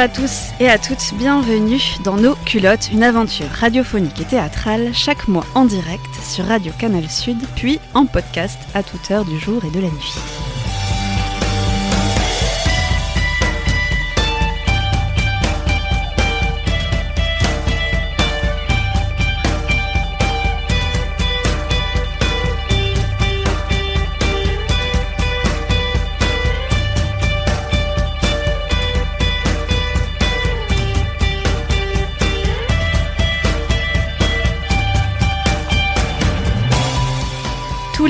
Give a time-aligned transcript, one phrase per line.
[0.00, 4.94] Bonjour à tous et à toutes, bienvenue dans Nos Culottes, une aventure radiophonique et théâtrale
[4.94, 9.38] chaque mois en direct sur Radio Canal Sud, puis en podcast à toute heure du
[9.38, 10.49] jour et de la nuit.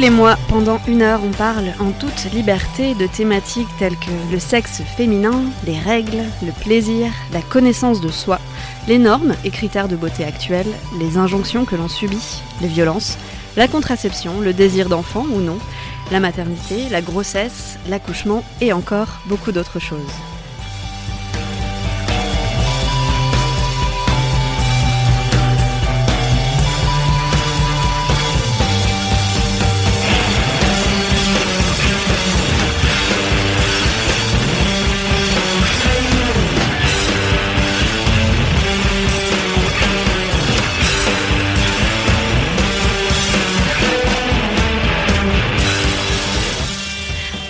[0.00, 4.38] Les mois, pendant une heure, on parle en toute liberté de thématiques telles que le
[4.38, 8.38] sexe féminin, les règles, le plaisir, la connaissance de soi,
[8.88, 13.18] les normes et critères de beauté actuels, les injonctions que l'on subit, les violences,
[13.58, 15.58] la contraception, le désir d'enfant ou non,
[16.10, 20.00] la maternité, la grossesse, l'accouchement et encore beaucoup d'autres choses.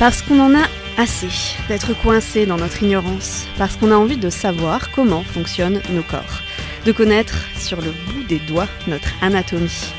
[0.00, 0.64] Parce qu'on en a
[0.96, 1.28] assez
[1.68, 6.40] d'être coincé dans notre ignorance, parce qu'on a envie de savoir comment fonctionnent nos corps,
[6.86, 9.92] de connaître sur le bout des doigts notre anatomie,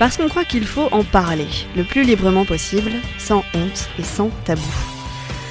[0.00, 1.46] parce qu'on croit qu'il faut en parler
[1.76, 4.62] le plus librement possible, sans honte et sans tabou.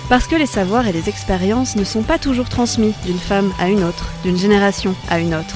[0.09, 3.69] Parce que les savoirs et les expériences ne sont pas toujours transmis d'une femme à
[3.69, 5.55] une autre, d'une génération à une autre.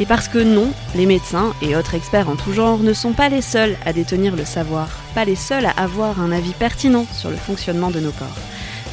[0.00, 3.28] Et parce que non, les médecins et autres experts en tout genre ne sont pas
[3.28, 7.28] les seuls à détenir le savoir, pas les seuls à avoir un avis pertinent sur
[7.28, 8.28] le fonctionnement de nos corps.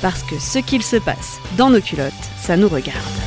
[0.01, 3.26] Parce que ce qu'il se passe dans nos culottes, ça nous regarde.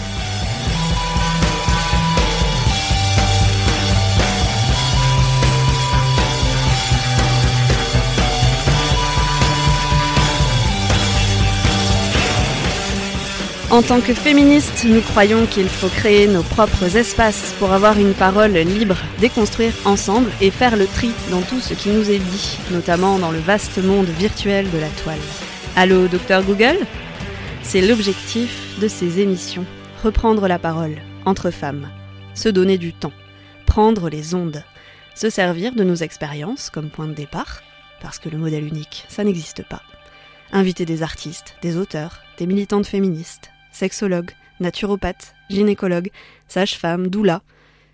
[13.71, 18.15] En tant que féministes, nous croyons qu'il faut créer nos propres espaces pour avoir une
[18.15, 22.59] parole libre, déconstruire ensemble et faire le tri dans tout ce qui nous est dit,
[22.73, 25.21] notamment dans le vaste monde virtuel de la toile.
[25.77, 26.79] Allô, docteur Google?
[27.63, 29.65] C'est l'objectif de ces émissions.
[30.03, 31.89] Reprendre la parole, entre femmes.
[32.35, 33.13] Se donner du temps.
[33.67, 34.65] Prendre les ondes.
[35.15, 37.63] Se servir de nos expériences comme point de départ,
[38.03, 39.83] parce que le modèle unique, ça n'existe pas.
[40.51, 46.11] Inviter des artistes, des auteurs, des militantes féministes, sexologues, naturopathes, gynécologues,
[46.49, 47.41] sages-femmes, doulas,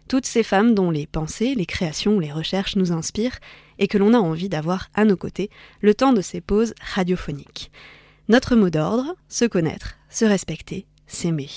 [0.09, 3.39] toutes ces femmes dont les pensées, les créations, les recherches nous inspirent
[3.79, 5.49] et que l'on a envie d'avoir à nos côtés
[5.81, 7.71] le temps de ces pauses radiophoniques.
[8.29, 11.51] Notre mot d'ordre, se connaître, se respecter, s'aimer.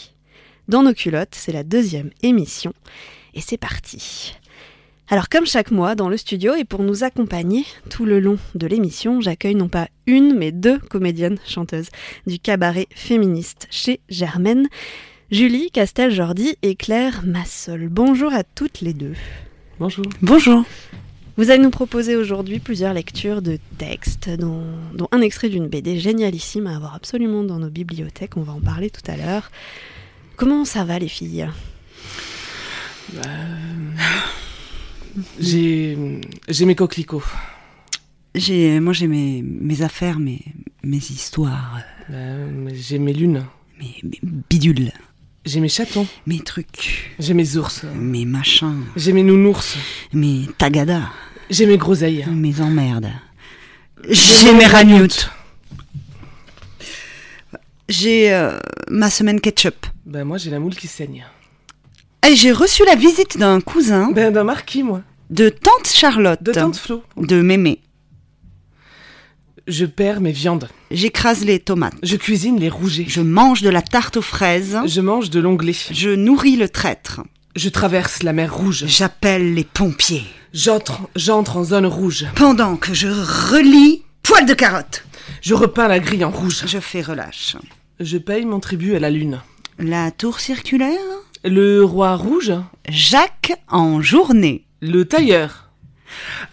[0.67, 2.73] Dans nos culottes, c'est la deuxième émission
[3.33, 4.35] et c'est parti.
[5.11, 8.67] Alors comme chaque mois dans le studio et pour nous accompagner tout le long de
[8.67, 11.89] l'émission, j'accueille non pas une mais deux comédiennes chanteuses
[12.27, 14.67] du cabaret féministe chez Germaine,
[15.31, 17.89] Julie Castel-Jordi et Claire Massol.
[17.89, 19.15] Bonjour à toutes les deux.
[19.79, 20.05] Bonjour.
[20.21, 20.63] Bonjour.
[21.37, 24.61] Vous allez nous proposer aujourd'hui plusieurs lectures de textes, dont,
[24.93, 28.61] dont un extrait d'une BD génialissime à avoir absolument dans nos bibliothèques, on va en
[28.61, 29.49] parler tout à l'heure.
[30.35, 31.49] Comment ça va les filles?
[33.13, 33.21] Bah,
[35.39, 35.97] J'ai
[36.47, 37.23] j'ai mes coquelicots.
[38.35, 40.41] J'ai, moi j'ai mes, mes affaires, mes,
[40.83, 41.79] mes histoires,
[42.09, 42.15] Bah,
[42.73, 43.43] j'ai mes lunes.
[43.79, 44.19] mes, mes
[44.49, 44.91] bidules,
[45.45, 46.05] J'ai mes chatons.
[46.27, 47.83] mes trucs, J'ai mes ours.
[47.95, 49.77] mes machins, J'ai mes nounours.
[50.13, 51.09] mes tagadas,
[51.49, 52.25] J'ai mes groseilles.
[52.29, 53.09] mes emmerdes.
[54.07, 55.31] J'ai mes ragnoutes.
[57.89, 59.87] J'ai euh, ma semaine ketchup.
[60.05, 61.25] Bah, moi, j'ai la moule qui saigne.
[62.27, 65.01] Et j'ai reçu la visite d'un cousin Ben, d'un marquis, moi.
[65.29, 67.03] de tante Charlotte, De tante Flo.
[67.17, 67.81] de mémé.
[69.67, 70.67] Je perds mes viandes.
[70.89, 71.93] J'écrase les tomates.
[72.01, 73.05] Je cuisine les rougets.
[73.07, 74.77] Je mange de la tarte aux fraises.
[74.85, 75.75] Je mange de l'onglet.
[75.91, 77.21] Je nourris le traître.
[77.55, 78.85] Je traverse la mer rouge.
[78.87, 80.23] J'appelle les pompiers.
[80.53, 82.25] J'entre j'entre en zone rouge.
[82.35, 85.03] Pendant que je relis poil de carotte.
[85.41, 86.63] Je repeins la grille en rouge.
[86.65, 87.55] Je fais relâche.
[87.99, 89.39] Je paye mon tribut à la lune.
[89.77, 90.97] La tour circulaire?
[91.45, 92.51] Le roi rouge.
[92.89, 94.65] Jacques en journée.
[94.81, 95.69] Le tailleur.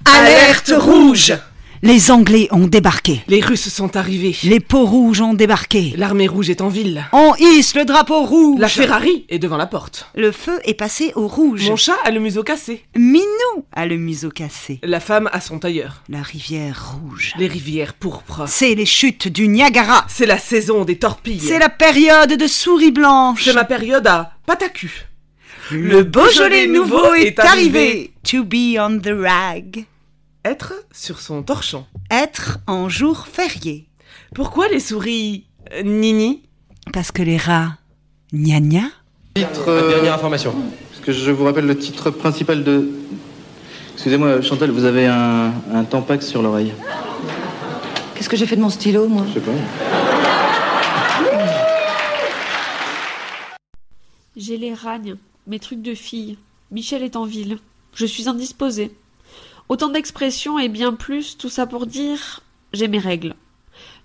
[0.05, 1.35] Alerte rouge
[1.83, 3.23] Les Anglais ont débarqué.
[3.29, 4.37] Les Russes sont arrivés.
[4.45, 5.93] Les peaux rouges ont débarqué.
[5.97, 7.05] L'armée rouge est en ville.
[7.13, 8.59] On hisse le drapeau rouge.
[8.59, 10.09] La Ferrari est devant la porte.
[10.15, 11.69] Le feu est passé au rouge.
[11.69, 12.83] Mon chat a le museau cassé.
[12.97, 14.81] Minou a le museau cassé.
[14.83, 16.03] La femme a son tailleur.
[16.09, 17.35] La rivière rouge.
[17.39, 18.45] Les rivières pourpres.
[18.49, 20.07] C'est les chutes du Niagara.
[20.09, 21.41] C'est la saison des torpilles.
[21.41, 23.45] C'est la période de souris blanches.
[23.45, 25.07] C'est ma période à patacu.
[25.71, 28.13] Le Beaujolais nouveau est arrivé.
[28.31, 29.85] To be on the rag.
[30.47, 31.87] Être sur son torchon.
[32.09, 33.89] Être en jour férié.
[34.33, 36.45] Pourquoi les souris euh, nini?
[36.93, 37.79] Parce que les rats
[38.33, 38.85] gna gna.
[39.35, 40.55] Titre, euh, Dernière information.
[40.91, 42.89] Parce que je vous rappelle le titre principal de.
[43.95, 46.73] Excusez-moi, Chantal, vous avez un, un tampax sur l'oreille.
[48.15, 49.25] Qu'est-ce que j'ai fait de mon stylo, moi?
[49.29, 49.51] Je sais pas.
[54.37, 55.17] J'ai les ragnes,
[55.49, 56.39] mes trucs de fille.
[56.71, 57.59] Michel est en ville.
[57.95, 58.93] Je suis indisposée.
[59.69, 62.41] Autant d'expressions et bien plus, tout ça pour dire
[62.73, 63.35] j'ai mes règles.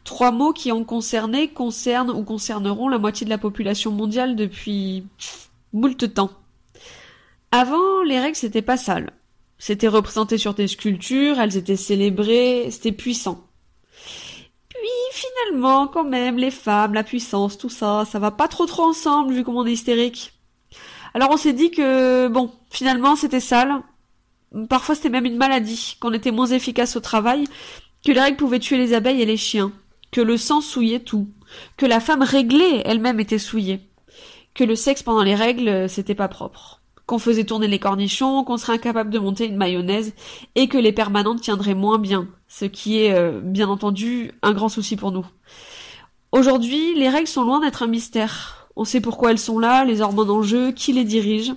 [0.03, 5.05] Trois mots qui ont concerné, concernent ou concerneront la moitié de la population mondiale depuis
[5.73, 6.31] moult temps.
[7.51, 9.11] Avant, les règles c'était pas sale.
[9.59, 13.45] C'était représenté sur des sculptures, elles étaient célébrées, c'était puissant.
[14.69, 18.83] Puis finalement, quand même, les femmes, la puissance, tout ça, ça va pas trop trop
[18.83, 20.33] ensemble vu comment on est hystérique.
[21.13, 23.83] Alors on s'est dit que bon, finalement c'était sale.
[24.69, 27.45] Parfois c'était même une maladie, qu'on était moins efficace au travail,
[28.05, 29.71] que les règles pouvaient tuer les abeilles et les chiens,
[30.11, 31.29] que le sang souillait tout,
[31.77, 33.79] que la femme réglée elle-même était souillée,
[34.53, 38.57] que le sexe pendant les règles c'était pas propre, qu'on faisait tourner les cornichons, qu'on
[38.57, 40.13] serait incapable de monter une mayonnaise,
[40.55, 44.69] et que les permanentes tiendraient moins bien, ce qui est euh, bien entendu un grand
[44.69, 45.25] souci pour nous.
[46.31, 48.69] Aujourd'hui, les règles sont loin d'être un mystère.
[48.77, 51.53] On sait pourquoi elles sont là, les hormones en jeu, qui les dirige.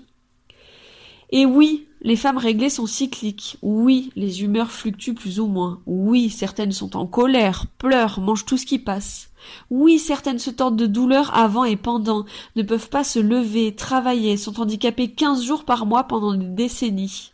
[1.31, 3.57] Et oui, les femmes réglées sont cycliques.
[3.63, 5.81] Oui, les humeurs fluctuent plus ou moins.
[5.87, 9.31] Oui, certaines sont en colère, pleurent, mangent tout ce qui passe.
[9.71, 14.37] Oui, certaines se tordent de douleur avant et pendant, ne peuvent pas se lever, travailler,
[14.37, 17.33] sont handicapées quinze jours par mois pendant des décennies.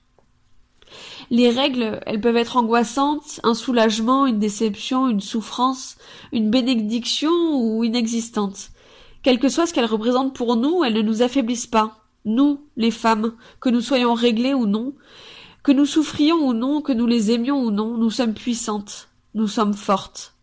[1.31, 5.97] Les règles, elles peuvent être angoissantes, un soulagement, une déception, une souffrance,
[6.33, 8.71] une bénédiction ou inexistantes.
[9.25, 12.00] Quel que soit ce qu'elles représentent pour nous, elles ne nous affaiblissent pas.
[12.25, 14.95] Nous, les femmes, que nous soyons réglées ou non,
[15.63, 19.49] que nous souffrions ou non, que nous les aimions ou non, nous sommes puissantes, nous
[19.49, 20.35] sommes fortes.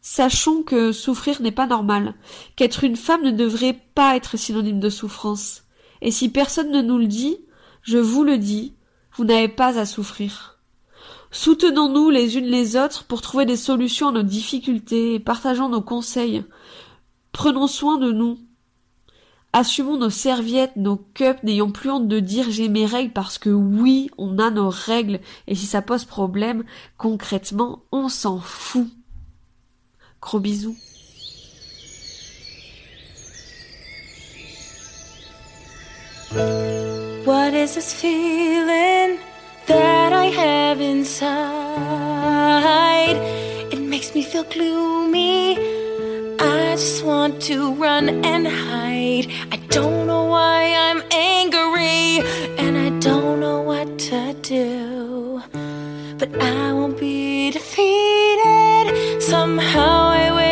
[0.00, 2.14] Sachons que souffrir n'est pas normal,
[2.54, 5.64] qu'être une femme ne devrait pas être synonyme de souffrance.
[6.00, 7.38] Et si personne ne nous le dit,
[7.82, 8.74] je vous le dis,
[9.16, 10.58] vous n'avez pas à souffrir.
[11.32, 15.82] Soutenons-nous les unes les autres pour trouver des solutions à nos difficultés et partageons nos
[15.82, 16.44] conseils.
[17.32, 18.38] Prenons soin de nous.
[19.58, 23.48] Assumons nos serviettes, nos cups, n'ayons plus honte de dire j'ai mes règles parce que
[23.48, 26.62] oui, on a nos règles et si ça pose problème,
[26.98, 28.86] concrètement, on s'en fout.
[30.20, 30.76] Gros bisous.
[37.24, 39.16] What is this feeling
[39.68, 41.16] that I have inside?
[43.72, 45.56] It makes me feel gloomy.
[46.76, 49.28] I just want to run and hide.
[49.50, 52.20] I don't know why I'm angry,
[52.58, 55.40] and I don't know what to do.
[56.18, 59.22] But I won't be defeated.
[59.22, 60.45] Somehow I will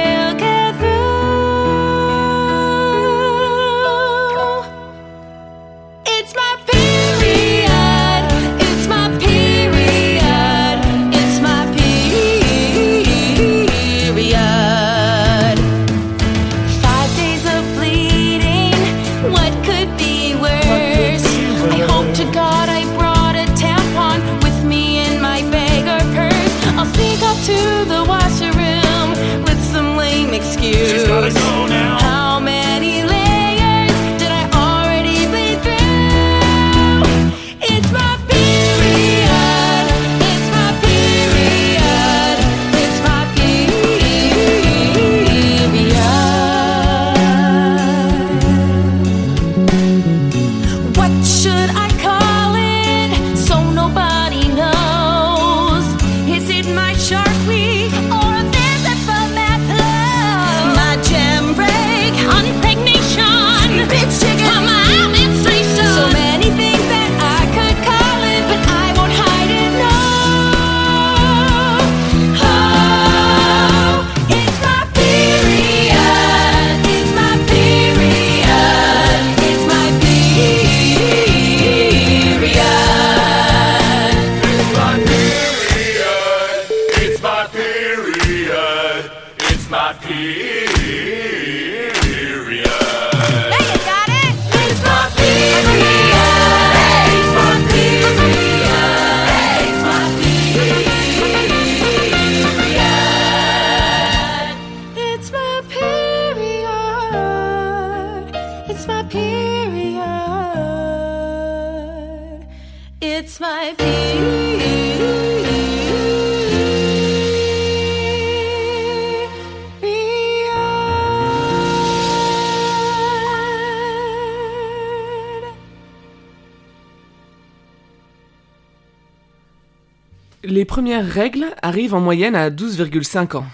[131.74, 133.46] arrivent en moyenne à 12,5 ans.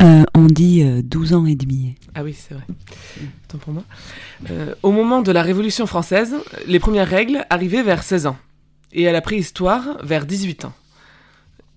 [0.00, 1.94] Euh, on dit euh, 12 ans et demi.
[2.14, 2.64] Ah oui, c'est vrai.
[3.48, 3.84] Tant pour moi.
[4.50, 6.36] Euh, au moment de la Révolution française,
[6.66, 8.38] les premières règles arrivaient vers 16 ans.
[8.94, 10.72] Et à la préhistoire, vers 18 ans.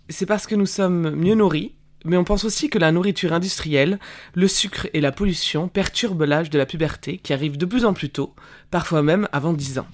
[0.08, 1.74] C'est parce que nous sommes mieux nourris,
[2.06, 4.00] mais on pense aussi que la nourriture industrielle,
[4.36, 7.92] le sucre et la pollution perturbent l'âge de la puberté qui arrive de plus en
[7.92, 8.34] plus tôt,
[8.72, 9.88] parfois même avant 10 ans.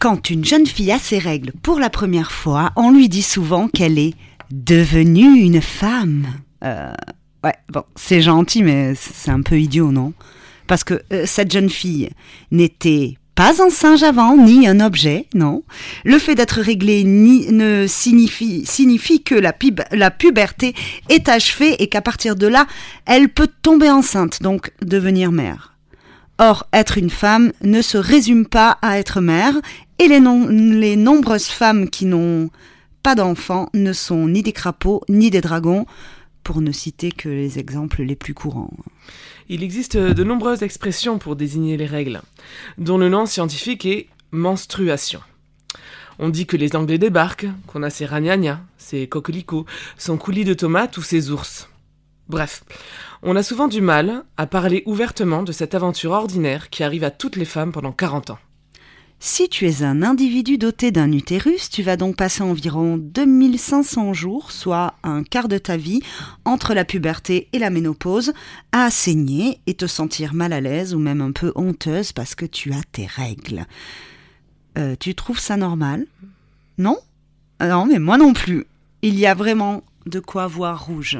[0.00, 3.68] Quand une jeune fille a ses règles pour la première fois, on lui dit souvent
[3.68, 4.14] qu'elle est
[4.50, 6.26] devenue une femme.
[6.64, 6.92] Euh,
[7.44, 10.12] ouais, bon, c'est gentil, mais c'est un peu idiot, non?
[10.66, 12.10] Parce que euh, cette jeune fille
[12.50, 15.62] n'était pas un singe avant, ni un objet, non?
[16.04, 18.64] Le fait d'être réglée ni, ne signifie,
[19.24, 20.74] que la, pub- la puberté
[21.08, 22.66] est achevée et qu'à partir de là,
[23.06, 25.76] elle peut tomber enceinte, donc devenir mère.
[26.38, 29.54] Or, être une femme ne se résume pas à être mère,
[30.00, 32.50] et les nombreuses femmes qui n'ont
[33.02, 35.86] pas d'enfants ne sont ni des crapauds, ni des dragons,
[36.42, 38.70] pour ne citer que les exemples les plus courants.
[39.48, 42.22] Il existe de nombreuses expressions pour désigner les règles,
[42.78, 45.20] dont le nom scientifique est menstruation.
[46.18, 50.54] On dit que les Anglais débarquent, qu'on a ses ragnagnas, ses coquelicots, son coulis de
[50.54, 51.68] tomates ou ses ours.
[52.28, 52.64] Bref,
[53.22, 57.10] on a souvent du mal à parler ouvertement de cette aventure ordinaire qui arrive à
[57.10, 58.38] toutes les femmes pendant 40 ans.
[59.20, 64.52] Si tu es un individu doté d'un utérus, tu vas donc passer environ 2500 jours,
[64.52, 66.02] soit un quart de ta vie,
[66.44, 68.32] entre la puberté et la ménopause,
[68.70, 72.46] à saigner et te sentir mal à l'aise ou même un peu honteuse parce que
[72.46, 73.66] tu as tes règles.
[74.78, 76.06] Euh, tu trouves ça normal?
[76.78, 76.96] Non?
[77.58, 78.66] Ah Non, mais moi non plus.
[79.02, 81.18] Il y a vraiment de quoi voir rouge.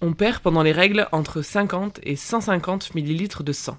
[0.00, 3.76] On perd pendant les règles entre 50 et 150 millilitres de sang,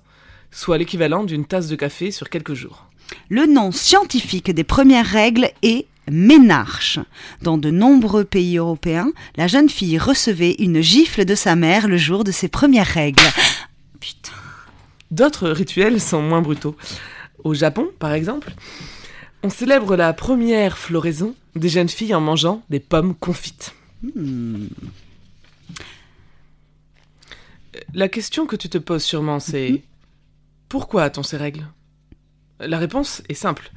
[0.51, 2.86] soit l'équivalent d'une tasse de café sur quelques jours.
[3.29, 6.99] Le nom scientifique des premières règles est ménarche.
[7.41, 11.97] Dans de nombreux pays européens, la jeune fille recevait une gifle de sa mère le
[11.97, 13.23] jour de ses premières règles.
[13.99, 14.31] Putain.
[15.11, 16.75] D'autres rituels sont moins brutaux.
[17.43, 18.53] Au Japon, par exemple,
[19.43, 23.73] on célèbre la première floraison des jeunes filles en mangeant des pommes confites.
[24.03, 24.67] Hmm.
[27.93, 29.83] La question que tu te poses sûrement, c'est
[30.67, 31.65] pourquoi a-t-on ces règles?
[32.59, 33.71] La réponse est simple.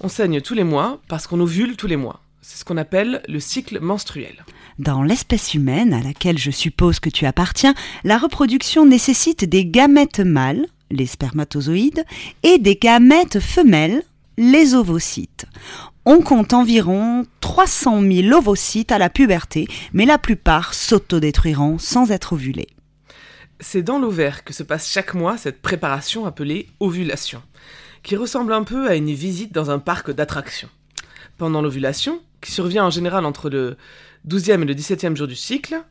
[0.00, 2.20] On saigne tous les mois parce qu'on ovule tous les mois.
[2.42, 4.44] C'est ce qu'on appelle le cycle menstruel.
[4.78, 7.74] Dans l'espèce humaine à laquelle je suppose que tu appartiens,
[8.04, 12.04] la reproduction nécessite des gamètes mâles, les spermatozoïdes,
[12.42, 14.02] et des gamètes femelles,
[14.36, 15.46] les ovocytes.
[16.04, 22.34] On compte environ 300 000 ovocytes à la puberté, mais la plupart s'autodétruiront sans être
[22.34, 22.68] ovulés.
[23.60, 27.42] C'est dans l'ovaire que se passe chaque mois cette préparation appelée ovulation,
[28.06, 30.68] qui ressemble un peu à une visite dans un parc d'attractions.
[31.38, 33.76] Pendant l'ovulation, qui survient en général entre le
[34.28, 35.82] 12e et le 17e jour du cycle,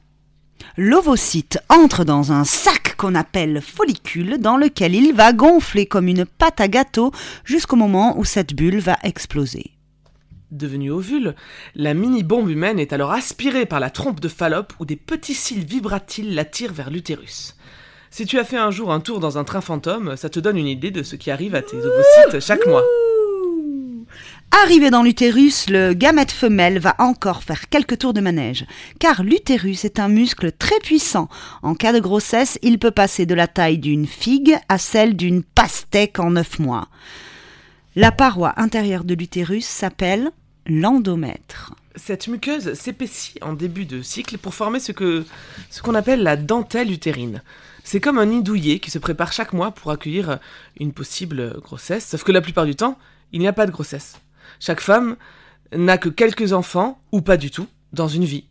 [0.77, 6.25] L'ovocyte entre dans un sac qu'on appelle follicule dans lequel il va gonfler comme une
[6.25, 7.11] pâte à gâteau
[7.43, 9.71] jusqu'au moment où cette bulle va exploser.
[10.51, 11.35] devenue ovule,
[11.75, 15.65] la mini-bombe humaine est alors aspirée par la trompe de Fallope où des petits cils
[15.65, 17.57] vibratiles l'attirent vers l'utérus.
[18.17, 20.55] Si tu as fait un jour un tour dans un train fantôme, ça te donne
[20.55, 22.81] une idée de ce qui arrive à tes ovocytes chaque mois.
[24.63, 28.65] Arrivé dans l'utérus, le gamète femelle va encore faire quelques tours de manège,
[28.99, 31.27] car l'utérus est un muscle très puissant.
[31.61, 35.43] En cas de grossesse, il peut passer de la taille d'une figue à celle d'une
[35.43, 36.87] pastèque en neuf mois.
[37.97, 40.31] La paroi intérieure de l'utérus s'appelle
[40.67, 41.73] l'endomètre.
[41.97, 47.41] Cette muqueuse s'épaissit en début de cycle pour former ce qu'on appelle la dentelle utérine.
[47.87, 50.39] C'est comme un nid qui se prépare chaque mois pour accueillir
[50.79, 52.97] une possible grossesse, sauf que la plupart du temps,
[53.31, 54.19] il n'y a pas de grossesse.
[54.59, 55.17] Chaque femme
[55.71, 58.45] n'a que quelques enfants, ou pas du tout, dans une vie,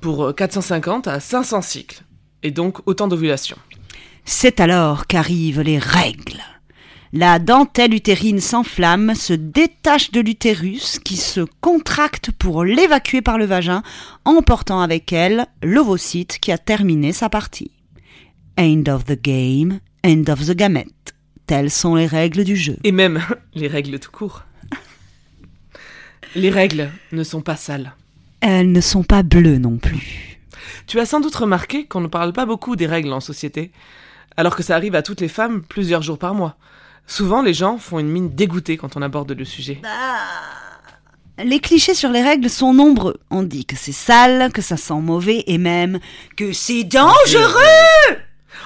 [0.00, 2.02] pour 450 à 500 cycles,
[2.42, 3.58] et donc autant d'ovulations.
[4.24, 6.42] C'est alors qu'arrivent les règles.
[7.12, 13.44] La dentelle utérine s'enflamme, se détache de l'utérus qui se contracte pour l'évacuer par le
[13.44, 13.84] vagin,
[14.24, 17.70] emportant avec elle l'ovocyte qui a terminé sa partie.
[18.58, 21.14] End of the game, end of the gamete.
[21.46, 22.76] Telles sont les règles du jeu.
[22.84, 23.20] Et même
[23.54, 24.44] les règles tout court.
[26.36, 27.92] Les règles ne sont pas sales.
[28.40, 30.38] Elles ne sont pas bleues non plus.
[30.86, 33.72] Tu as sans doute remarqué qu'on ne parle pas beaucoup des règles en société,
[34.36, 36.56] alors que ça arrive à toutes les femmes plusieurs jours par mois.
[37.06, 39.80] Souvent, les gens font une mine dégoûtée quand on aborde le sujet.
[41.42, 43.18] Les clichés sur les règles sont nombreux.
[43.30, 45.98] On dit que c'est sale, que ça sent mauvais et même
[46.36, 48.18] que c'est dangereux.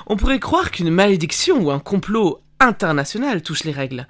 [0.07, 4.07] On pourrait croire qu'une malédiction ou un complot international touche les règles.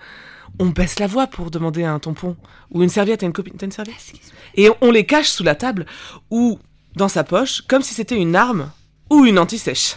[0.59, 2.37] On baisse la voix pour demander un tampon
[2.71, 3.55] ou une serviette à une copine.
[3.57, 4.13] T'as une serviette?
[4.55, 5.87] Et on les cache sous la table
[6.31, 6.59] ou
[6.95, 8.71] dans sa poche comme si c'était une arme
[9.11, 9.97] ou une anti-sèche.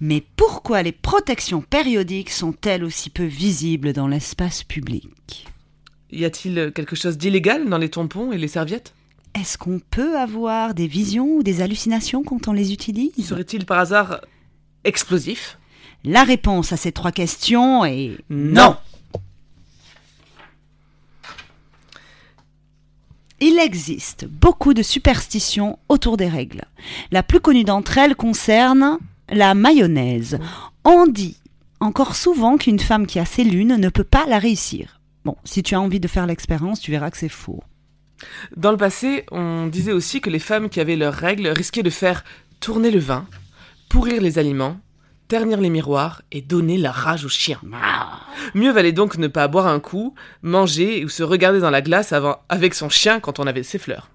[0.00, 5.46] Mais pourquoi les protections périodiques sont-elles aussi peu visibles dans l'espace public?
[6.10, 8.94] Y a-t-il quelque chose d'illégal dans les tampons et les serviettes?
[9.38, 13.12] Est-ce qu'on peut avoir des visions ou des hallucinations quand on les utilise?
[13.22, 14.22] Serait-il par hasard
[14.84, 15.58] explosif
[16.04, 18.76] La réponse à ces trois questions est Non.
[23.42, 26.64] Il existe beaucoup de superstitions autour des règles.
[27.10, 28.98] La plus connue d'entre elles concerne
[29.30, 30.38] la mayonnaise.
[30.84, 31.36] On dit
[31.80, 35.00] encore souvent qu'une femme qui a ses lunes ne peut pas la réussir.
[35.24, 37.62] Bon, si tu as envie de faire l'expérience, tu verras que c'est faux.
[38.56, 41.90] Dans le passé, on disait aussi que les femmes qui avaient leurs règles risquaient de
[41.90, 42.24] faire
[42.60, 43.26] tourner le vin,
[43.90, 44.76] pourrir les aliments,
[45.28, 47.60] ternir les miroirs et donner la rage aux chiens.
[48.54, 52.12] Mieux valait donc ne pas boire un coup, manger ou se regarder dans la glace
[52.12, 54.08] avant, avec son chien quand on avait ses fleurs.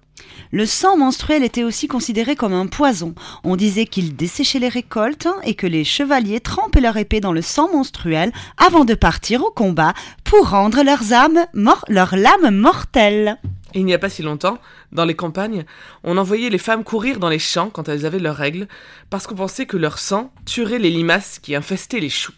[0.50, 3.14] Le sang menstruel était aussi considéré comme un poison.
[3.44, 7.42] On disait qu'il desséchait les récoltes et que les chevaliers trempaient leur épée dans le
[7.42, 9.92] sang menstruel avant de partir au combat
[10.24, 13.36] pour rendre leurs âmes mor- leurs lames mortelles.
[13.76, 14.56] Et il n'y a pas si longtemps,
[14.90, 15.66] dans les campagnes,
[16.02, 18.68] on envoyait les femmes courir dans les champs quand elles avaient leurs règles,
[19.10, 22.32] parce qu'on pensait que leur sang tuerait les limaces qui infestaient les choux.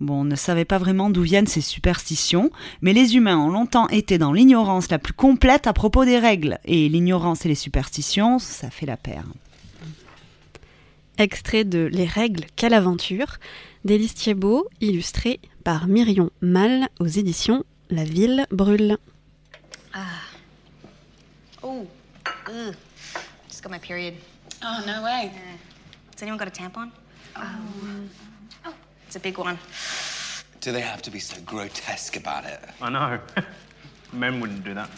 [0.00, 2.50] Bon, on ne savait pas vraiment d'où viennent ces superstitions,
[2.82, 6.58] mais les humains ont longtemps été dans l'ignorance la plus complète à propos des règles.
[6.64, 9.26] Et l'ignorance et les superstitions, ça fait la paire.
[11.18, 13.36] Extrait de Les règles, quelle aventure
[13.84, 18.98] d'Élise Thiebaud, illustré par Myrion Mal aux éditions La Ville Brûle.
[21.64, 21.86] Oh,
[22.46, 22.76] ugh.
[23.48, 24.18] Just got my period.
[24.62, 25.32] Oh, no way.
[26.12, 26.90] Has anyone got a tampon?
[27.34, 28.74] Oh,
[29.06, 29.58] it's a big one.
[30.60, 32.60] Do they have to be so grotesque about it?
[32.82, 33.18] I know.
[34.12, 34.90] Men wouldn't do that.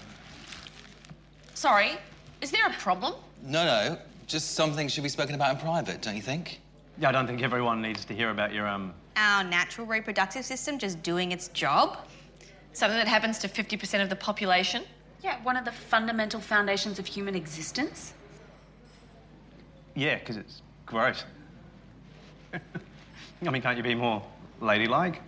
[1.54, 1.92] Sorry,
[2.40, 3.14] is there a problem?
[3.44, 3.98] No, no.
[4.26, 6.60] Just something should be spoken about in private, don't you think?
[6.98, 8.92] Yeah, I don't think everyone needs to hear about your um.
[9.16, 11.98] Our natural reproductive system just doing its job?
[12.72, 14.82] Something that happens to 50% of the population?
[15.22, 18.12] Yeah, one of the fundamental foundations of human existence.
[19.94, 21.24] Yeah, because it's gross.
[22.54, 24.22] I mean, can't you be more
[24.60, 25.20] ladylike?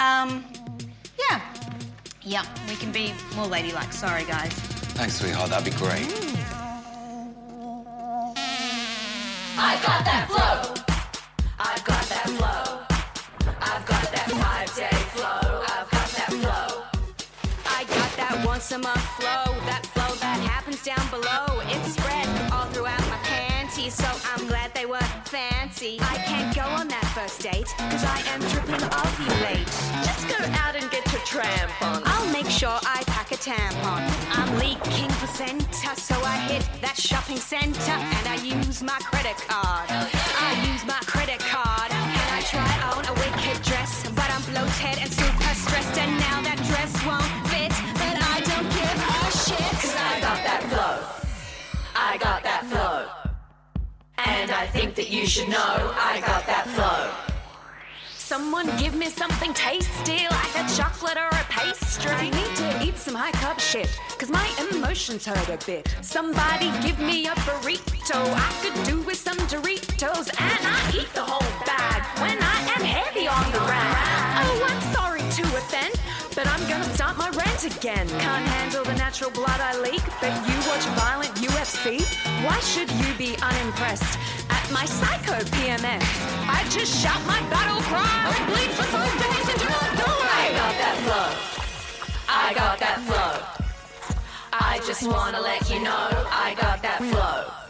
[0.00, 0.44] Um,
[1.18, 1.40] yeah.
[2.22, 3.92] Yeah, we can be more ladylike.
[3.92, 4.52] Sorry, guys.
[4.94, 5.50] Thanks, sweetheart.
[5.50, 6.06] That'd be great.
[9.56, 10.23] I got that
[18.72, 19.52] a month flow.
[19.66, 21.60] That flow that happens down below.
[21.68, 25.98] It's spread all throughout my panties, so I'm glad they were fancy.
[26.00, 29.68] I can't go on that first date, cause I am tripping ovulate.
[30.06, 32.02] Just go out and get your tramp on.
[32.06, 34.00] I'll make sure I pack a tampon.
[34.32, 39.90] I'm leaking placenta, so I hit that shopping center and I use my credit card.
[39.90, 45.02] I use my credit card and I try on a wicked dress, but I'm bloated
[45.02, 46.43] and super stressed, and now
[54.26, 57.10] And I think that you should know I got that flow.
[58.16, 62.10] Someone give me something tasty like a chocolate or a pastry.
[62.10, 65.94] I need to eat some high carb shit, cause my emotions hurt a bit.
[66.00, 68.16] Somebody give me a burrito.
[68.16, 72.82] I could do with some Doritos, and I eat the whole bag when I am
[72.82, 74.40] heavy on the rag.
[74.40, 75.94] Oh, I'm sorry to offend,
[76.34, 78.08] but I'm gonna start my rant again.
[78.08, 82.02] Can't handle the natural blood I leak, but you watch violent UFC?
[82.44, 84.18] Why should you be unimpressed
[84.50, 86.02] at my psycho PMS?
[86.48, 90.44] I just shout my battle cry and bleed for five days until I die.
[90.44, 91.28] I got that flow.
[92.28, 93.54] I got that flow.
[94.52, 97.63] I just wanna let you know I got that flow.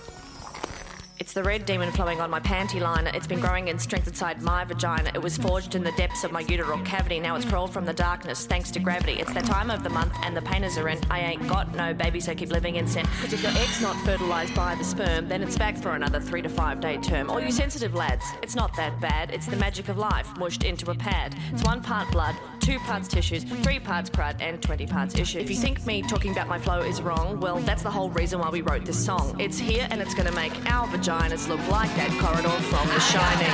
[1.25, 3.07] It's the red demon flowing on my panty line.
[3.07, 5.11] It's been growing in strength inside my vagina.
[5.15, 7.19] It was forged in the depths of my uteral cavity.
[7.19, 9.15] Now it's crawled from the darkness thanks to gravity.
[9.15, 11.01] It's that time of the month and the painters are in.
[11.11, 13.07] I ain't got no baby, so keep living in sin.
[13.23, 16.43] Because if your egg's not fertilized by the sperm, then it's back for another three
[16.43, 17.31] to five day term.
[17.31, 19.31] All you sensitive lads, it's not that bad.
[19.31, 21.35] It's the magic of life mushed into a pad.
[21.55, 25.43] It's one part blood, two parts tissues, three parts crud, and 20 parts issues.
[25.43, 28.39] If you think me talking about my flow is wrong, well, that's the whole reason
[28.39, 29.39] why we wrote this song.
[29.39, 33.51] It's here and it's gonna make our vaginas look like that corridor from The Shining.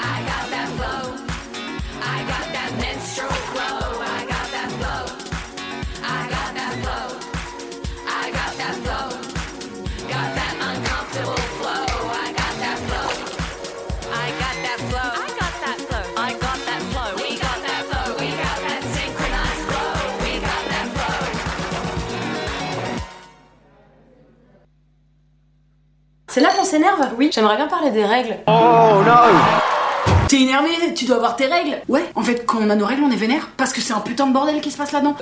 [0.00, 1.12] I got that flow.
[2.00, 2.88] I got that flow.
[2.90, 3.77] I got that flow.
[26.30, 27.00] C'est là qu'on s'énerve?
[27.16, 27.30] Oui.
[27.32, 28.36] J'aimerais bien parler des règles.
[28.46, 31.78] Oh non T'es énervé, tu dois avoir tes règles.
[31.88, 34.00] Ouais, en fait, quand on a nos règles, on est vénère parce que c'est un
[34.00, 35.16] putain de bordel qui se passe là-dedans.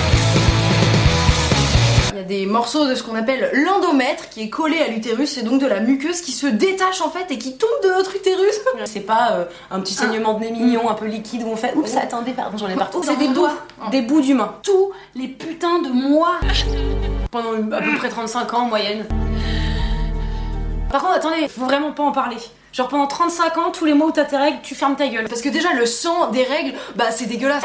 [2.10, 5.38] Il y a des morceaux de ce qu'on appelle l'endomètre qui est collé à l'utérus
[5.38, 8.16] et donc de la muqueuse qui se détache en fait et qui tombe de notre
[8.16, 8.58] utérus.
[8.86, 11.72] C'est pas euh, un petit saignement de nez mignon un peu liquide où on fait
[11.76, 13.02] oups attendez pardon j'en ai partout.
[13.04, 13.46] C'est des bouts,
[13.92, 14.54] des bouts d'humains.
[14.64, 16.40] Tous les putains de mois
[17.30, 19.06] pendant à peu près 35 ans en moyenne.
[20.90, 22.36] Par contre attendez, faut vraiment pas en parler.
[22.72, 25.28] Genre pendant 35 ans, tous les mois où t'as tes règles, tu fermes ta gueule.
[25.28, 27.64] Parce que déjà le sang des règles, bah c'est dégueulasse.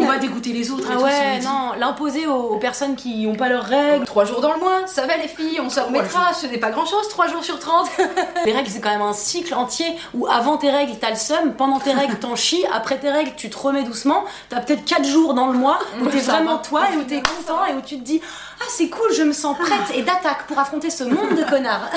[0.00, 0.84] On va dégoûter les autres.
[0.90, 4.04] et Ah tout, ouais, non, l'imposer aux, aux personnes qui ont pas leurs règles.
[4.04, 6.70] Trois jours dans le mois, ça va les filles, on s'en remettra, ce n'est pas
[6.70, 7.88] grand chose, trois jours sur 30.
[8.46, 11.54] Les règles, c'est quand même un cycle entier où avant tes règles, t'as le seum,
[11.56, 14.24] pendant tes règles, t'en chies, après tes règles, tu te remets doucement.
[14.48, 16.62] T'as peut-être 4 jours dans le mois où t'es vraiment va.
[16.62, 18.20] toi et où t'es content et où tu te dis
[18.60, 21.88] Ah, c'est cool, je me sens prête et d'attaque pour affronter ce monde de connards.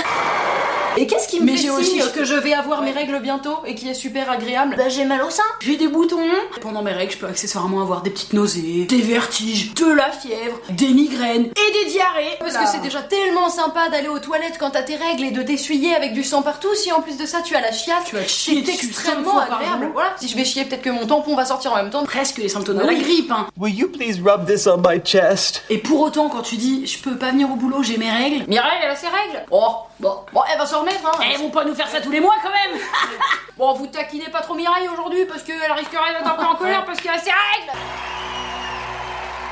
[0.96, 3.74] Et qu'est-ce qui me Mais fait aussi- que je vais avoir mes règles bientôt et
[3.74, 6.20] qui est super agréable Bah j'ai mal au sein, j'ai des boutons.
[6.62, 10.60] Pendant mes règles, je peux accessoirement avoir des petites nausées, des vertiges, de la fièvre,
[10.70, 12.38] des migraines et des diarrhées.
[12.40, 15.42] Parce que c'est déjà tellement sympa d'aller aux toilettes quand t'as tes règles et de
[15.42, 16.74] t'essuyer avec du sang partout.
[16.76, 19.40] Si en plus de ça tu as la chiasse, Tu vas te chier c'est extrêmement
[19.40, 19.90] agréable.
[19.94, 22.04] Voilà, si je vais chier, peut-être que mon tampon va sortir en même temps.
[22.04, 23.32] Presque les symptômes de la grippe.
[23.32, 23.48] Hein.
[23.58, 25.64] Will you please rub this on my chest?
[25.70, 28.46] Et pour autant, quand tu dis je peux pas venir au boulot, j'ai mes règles.
[28.48, 29.46] Mes règles, elle a ses règles.
[29.52, 31.06] Oh, bon, bon, elle va s'en remettre.
[31.06, 31.20] Hein.
[31.32, 32.80] Elles vont pas nous faire ça tous les mois quand même
[33.58, 36.86] Bon, vous taquinez pas trop Mireille aujourd'hui parce qu'elle risquerait d'être un peu en colère
[36.86, 37.78] parce qu'elle a ses règles.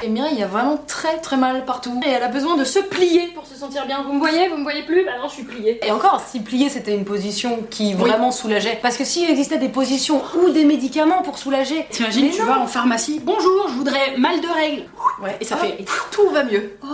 [0.04, 2.02] Et Mireille, il y a vraiment très très mal partout.
[2.04, 4.02] Et elle a besoin de se plier pour se sentir bien.
[4.02, 5.06] Vous me voyez Vous me voyez plus?
[5.06, 5.80] Bah non, je suis pliée.
[5.86, 8.80] Et encore, si plier c'était une position qui vraiment soulageait.
[8.82, 11.86] Parce que s'il existait des positions ou des médicaments pour soulager.
[11.92, 12.48] T'imagines, tu non.
[12.48, 13.22] vas en pharmacie.
[13.24, 14.86] Bonjour, je voudrais mal de règles.
[15.22, 15.64] Ouais, et ça Ah.
[15.66, 16.76] fait tout va mieux.
[16.84, 16.88] Oh,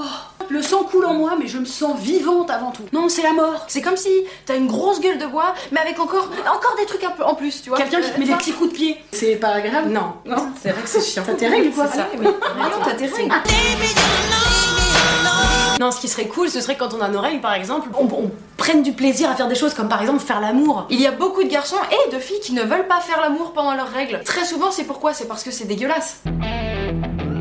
[0.49, 2.83] le sang coule en moi, mais je me sens vivante avant tout.
[2.93, 3.65] Non, c'est la mort.
[3.67, 4.09] C'est comme si
[4.45, 7.35] t'as une grosse gueule de bois, mais avec encore, encore des trucs un peu en
[7.35, 7.77] plus, tu vois.
[7.77, 8.97] Quelqu'un qui te met des petits coups de pied.
[9.11, 10.47] C'est pas agréable Non, Non.
[10.61, 11.23] c'est vrai que c'est chiant.
[11.25, 12.07] T'as tes règles, quoi C'est ça.
[12.17, 12.19] Oui,
[12.55, 13.33] Voyons, t'as tes règles.
[15.79, 18.05] Non, ce qui serait cool, ce serait quand on a nos règles, par exemple, on,
[18.05, 20.87] on prenne du plaisir à faire des choses comme par exemple faire l'amour.
[20.89, 23.53] Il y a beaucoup de garçons et de filles qui ne veulent pas faire l'amour
[23.53, 24.21] pendant leurs règles.
[24.25, 25.13] Très souvent, c'est pourquoi?
[25.13, 26.21] C'est parce que c'est dégueulasse.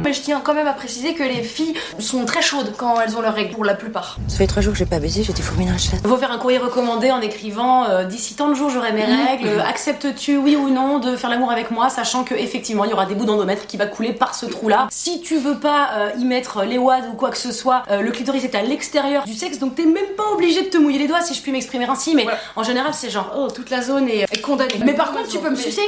[0.07, 3.16] Mais je tiens quand même à préciser que les filles sont très chaudes quand elles
[3.16, 4.19] ont leurs règles, pour la plupart.
[4.29, 5.97] Ça fait trois jours que j'ai pas baisé, j'étais fourmée dans le chat.
[6.07, 9.27] Faut faire un courrier recommandé en écrivant euh, d'ici tant de jours j'aurai mes Mhm.
[9.27, 12.90] règles, euh, acceptes-tu oui ou non de faire l'amour avec moi, sachant que effectivement il
[12.90, 14.87] y aura des bouts d'endomètre qui va couler par ce trou-là.
[14.92, 18.01] Si tu veux pas euh, y mettre les wads ou quoi que ce soit, euh,
[18.01, 21.01] le clitoris est à l'extérieur du sexe, donc t'es même pas obligé de te mouiller
[21.01, 23.83] les doigts si je puis m'exprimer ainsi, mais en général c'est genre oh toute la
[23.83, 24.71] zone est, est condamnée.
[24.85, 25.83] Mais par contre, tu peux me sucer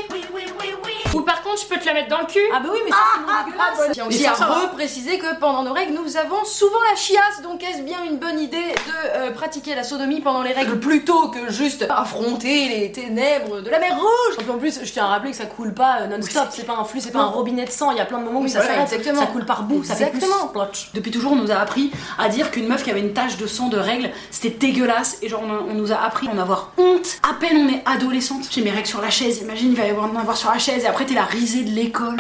[1.15, 2.91] Ou par contre je peux te la mettre dans le cul Ah bah oui mais
[2.91, 3.93] ça c'est dégueulasse.
[3.93, 7.83] Tiens aussi à repréciser que pendant nos règles, nous avons souvent la chiasse, donc est-ce
[7.83, 11.87] bien une bonne idée de euh, pratiquer la sodomie pendant les règles plutôt que juste
[11.89, 14.35] affronter les ténèbres de la mer rouge?
[14.41, 16.65] Et puis en plus, je tiens à rappeler que ça coule pas euh, non-stop, c'est
[16.67, 18.41] pas un flux, c'est pas un robinet de sang, il y a plein de moments
[18.41, 20.49] où Oui, ça voilà, s'arrête, ça coule par bout, ça fait Exactement.
[20.49, 20.89] plus.
[20.95, 23.47] Depuis toujours, on nous a appris à dire qu'une meuf qui avait une tache de
[23.47, 25.19] sang de règles, c'était dégueulasse.
[25.23, 27.19] Et genre, on, a- on nous a appris à en avoir honte.
[27.29, 28.45] À peine on est adolescente.
[28.51, 29.39] J'ai mes règles sur la chaise.
[29.43, 30.85] Imagine, il va y avoir en avoir sur la chaise.
[30.85, 32.17] Et après, t'es la risée de l'école.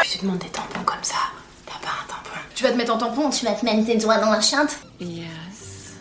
[0.00, 1.16] Puis tu demandes des tampons comme ça,
[1.66, 2.38] t'as pas un tampon?
[2.54, 3.30] Tu vas te mettre en tampon.
[3.30, 4.80] Tu vas te mettre tes doigts dans la chatte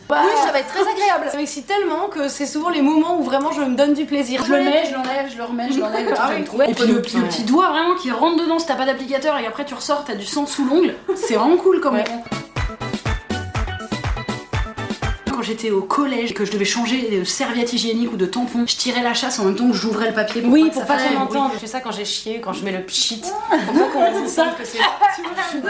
[0.08, 1.30] Bah, Oui, ça va être très agréable.
[1.32, 4.44] Ça m'excite tellement que c'est souvent les moments où vraiment je me donne du plaisir.
[4.46, 6.14] Je le mets, je l'enlève, je le remets, je l'enlève.
[6.18, 6.66] Ah oui.
[6.68, 9.66] Et puis le, petit doigt vraiment qui rentre dedans si t'as pas d'applicateur et après
[9.66, 10.96] tu ressors, t'as du sang sous l'ongle.
[11.16, 11.80] C'est vraiment cool.
[11.82, 11.94] Quand
[15.50, 18.76] j'étais au collège et que je devais changer de serviette hygiénique ou de tampon, je
[18.76, 20.82] tirais la chasse en même temps que j'ouvrais le papier pour Oui, pas que pour
[20.84, 21.52] ça pas qu'on entende.
[21.56, 23.22] Je fais ça quand j'ai chié, quand je mets le pchit.
[23.22, 23.56] Qu'on
[24.60, 24.78] que c'est.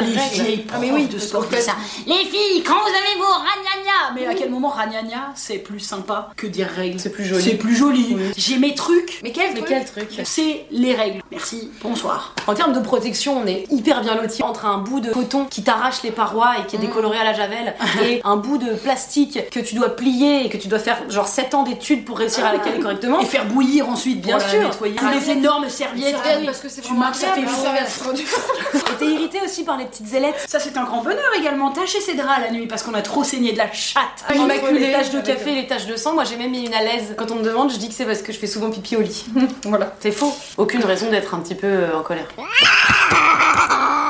[0.01, 1.75] Les vieilles Ah, mais oui, de sport ça.
[2.05, 6.29] Les filles, quand vous avez vos ragnagnas Mais à quel moment ragnagna c'est plus sympa
[6.35, 7.43] que dire règles C'est plus joli.
[7.43, 8.17] C'est plus joli.
[8.37, 9.19] J'ai mes trucs.
[9.23, 9.69] Mais quel Mais truc?
[9.69, 10.21] quel truc?
[10.25, 11.21] C'est les règles.
[11.31, 11.71] Merci.
[11.81, 12.35] Bonsoir.
[12.47, 15.63] En termes de protection, on est hyper bien lotis entre un bout de coton qui
[15.63, 19.49] t'arrache les parois et qui est décoloré à la javel et un bout de plastique
[19.49, 22.45] que tu dois plier et que tu dois faire genre 7 ans d'études pour réussir
[22.45, 23.19] à la caler correctement.
[23.19, 24.61] Et faire bouillir ensuite, bien sûr.
[24.61, 24.95] Nettoyer.
[25.01, 26.15] Ah, les énormes serviettes.
[26.23, 26.45] Ah oui.
[26.45, 27.41] parce que c'est Tu marches, ça fait.
[27.41, 30.45] Et t'es irrité aussi par les petites ailettes.
[30.47, 31.71] Ça c'est un grand bonheur également.
[31.71, 34.03] Tâcher ses draps la nuit parce qu'on a trop saigné de la chatte.
[34.29, 34.79] Entre Immaculée.
[34.79, 36.81] les taches de café et les taches de sang, moi j'ai même mis une à
[36.83, 37.15] l'aise.
[37.17, 39.01] Quand on me demande, je dis que c'est parce que je fais souvent pipi au
[39.01, 39.25] lit.
[39.63, 39.93] voilà.
[39.99, 40.33] C'est faux.
[40.57, 42.27] Aucune raison d'être un petit peu euh, en colère.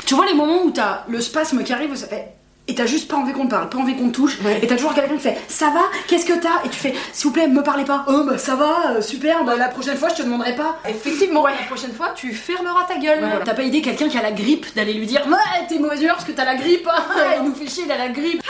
[0.06, 2.34] Tu vois les moments où t'as le spasme qui arrive, ça fait.
[2.70, 4.76] Et t'as juste pas envie qu'on te parle, pas envie qu'on te touche, et t'as
[4.76, 6.64] toujours quelqu'un qui fait ça va, qu'est-ce que t'as?
[6.66, 8.06] Et tu fais s'il vous plaît, me parlez pas.
[8.08, 10.78] Oh bah ça va, euh, super, bah la prochaine fois je te demanderai pas.
[10.88, 13.24] Effectivement, la prochaine fois, tu fermeras ta gueule.
[13.24, 16.06] Ouais, T'as pas idée quelqu'un qui a la grippe d'aller lui dire ouais t'es mauvaise
[16.08, 16.88] parce que t'as la grippe,
[17.40, 18.42] il nous fait chier, il a la grippe.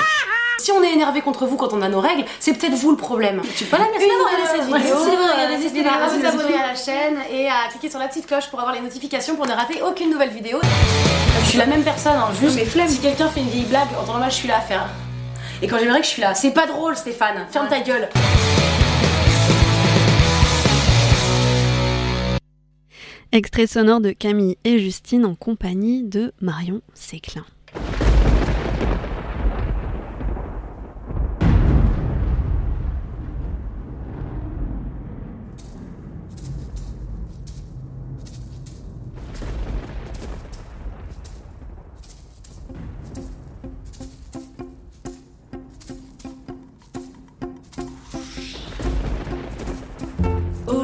[0.59, 2.97] Si on est énervé contre vous quand on a nos règles, c'est peut-être vous le
[2.97, 3.41] problème.
[3.55, 4.95] Tu peux pas la merci d'avoir regardé cette ouais, vidéo.
[4.97, 7.89] vrai, regardez Euh, cette pas à vidéo, vous abonner à la chaîne et à cliquer
[7.89, 10.59] sur la petite cloche pour avoir les notifications pour ne rater aucune nouvelle vidéo.
[11.43, 12.89] Je suis la même personne, hein, juste mais flemme.
[12.89, 14.89] si quelqu'un fait une vieille blague, en temps normal, je suis là à faire.
[15.61, 18.09] Et quand j'aimerais que je suis là, c'est pas drôle Stéphane, ferme ta gueule.
[23.31, 27.45] Extrait sonore de Camille et Justine en compagnie de Marion Séclin.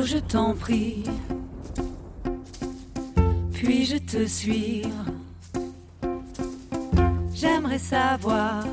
[0.06, 1.04] Je t'en prie,
[3.54, 5.06] puis-je te suivre
[7.34, 8.64] J'aimerais savoir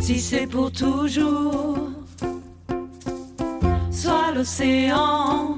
[0.00, 1.78] si c'est pour toujours,
[3.90, 5.56] soit l'océan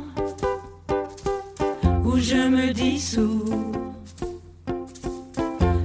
[2.04, 3.72] où je me dissous,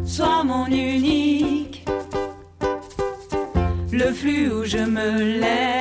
[0.06, 1.86] soit mon unique,
[3.92, 5.73] le flux où je me laisse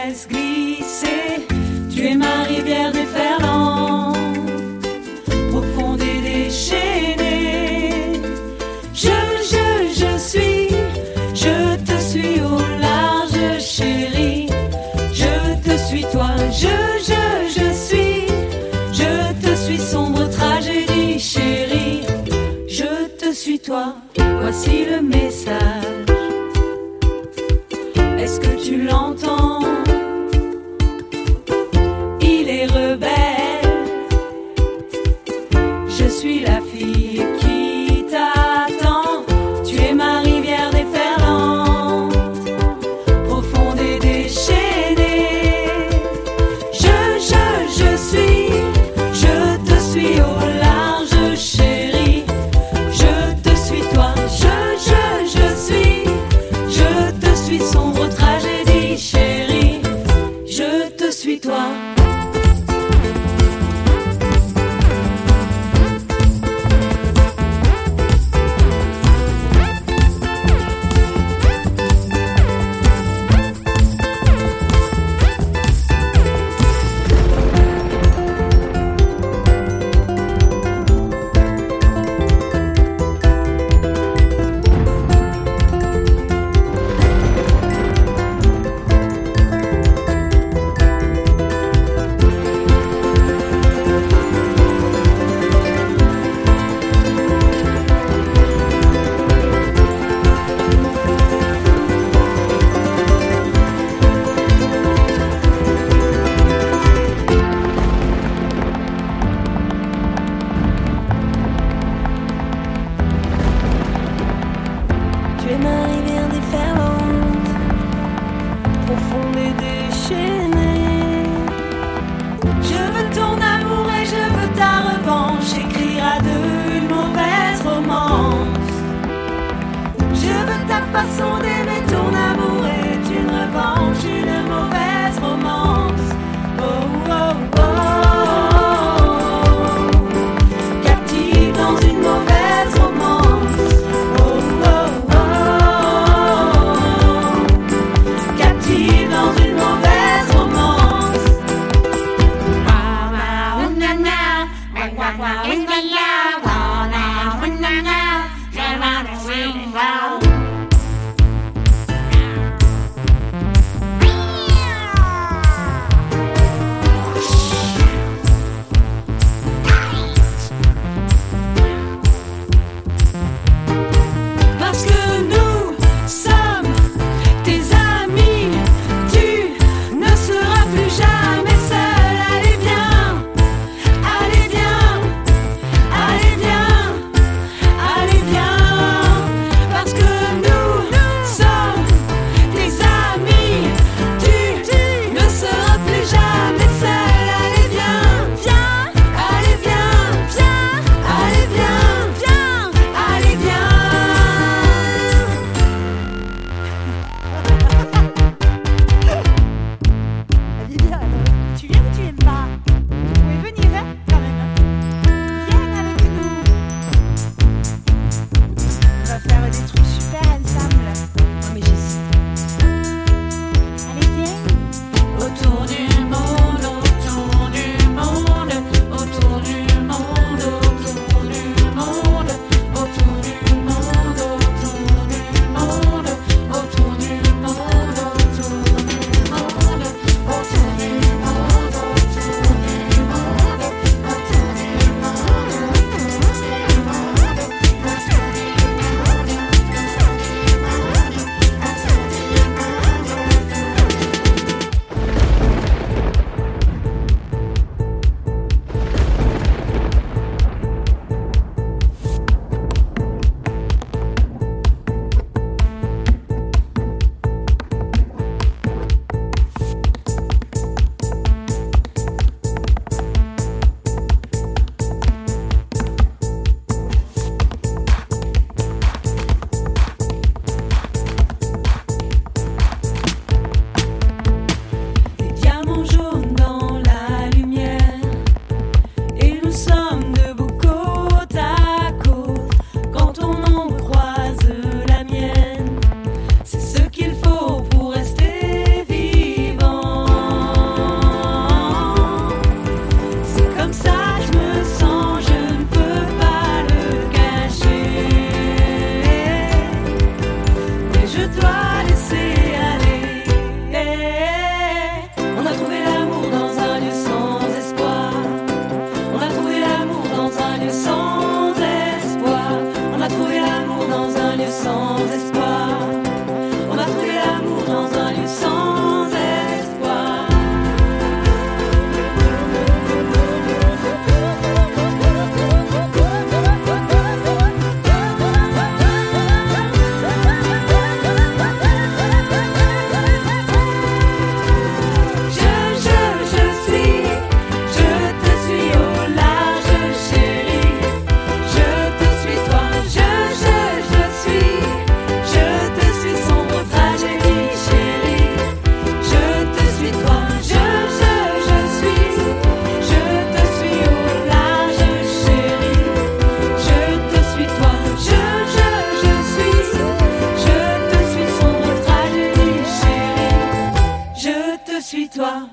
[374.92, 375.48] suis-toi.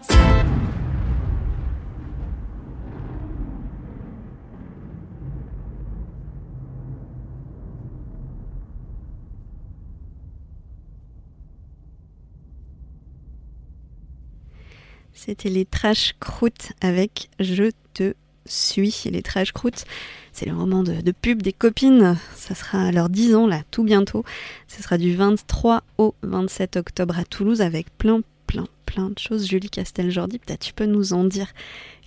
[15.14, 19.04] C'était les Trash Croûtes avec Je te suis.
[19.06, 19.86] Les Trash Croûtes,
[20.34, 22.18] c'est le roman de, pub des copines.
[22.36, 24.26] Ça sera à leurs 10 ans, là, tout bientôt.
[24.68, 28.20] Ce sera du 23 au 27 octobre à Toulouse avec plein
[28.50, 29.48] plein, plein de choses.
[29.48, 31.54] Julie Castel-Jordi, peut-être tu peux nous en dire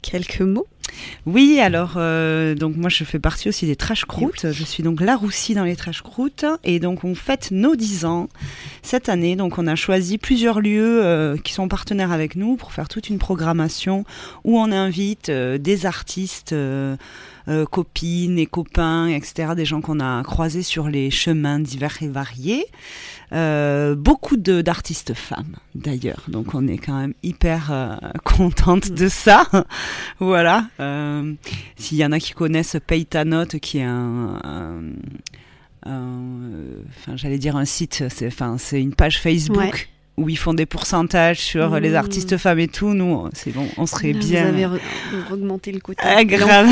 [0.03, 0.66] quelques mots?
[1.24, 4.51] Oui, alors euh, donc moi je fais partie aussi des Trash Croûtes.
[4.51, 8.05] Je suis donc la roussie dans les Trash Croûtes et donc on fête nos 10
[8.05, 8.28] ans
[8.82, 9.36] cette année.
[9.36, 13.09] Donc on a choisi plusieurs lieux euh, qui sont partenaires avec nous pour faire toute
[13.09, 14.05] une programmation
[14.43, 16.55] où on invite euh, des artistes.
[17.49, 22.09] Euh, copines et copains, etc., des gens qu'on a croisés sur les chemins divers et
[22.09, 22.66] variés.
[23.32, 26.24] Euh, beaucoup de- d'artistes femmes, d'ailleurs.
[26.28, 29.47] Donc on est quand même hyper euh, contente de ça.
[30.20, 30.66] voilà.
[30.80, 31.32] Euh,
[31.76, 33.07] S'il y en a qui connaissent Paye
[33.61, 34.38] qui est un...
[34.45, 34.82] un-
[35.86, 39.90] euh, Enfin, j'allais dire un site, c'est enfin, c'est une page Facebook.
[40.19, 41.97] Où ils font des pourcentages sur les Mmh.
[41.97, 42.93] artistes femmes et tout.
[42.93, 44.43] Nous, c'est bon, on serait Là, bien.
[44.43, 46.03] Vous avez re- augmenté le quota.
[46.05, 46.69] Ah, grave.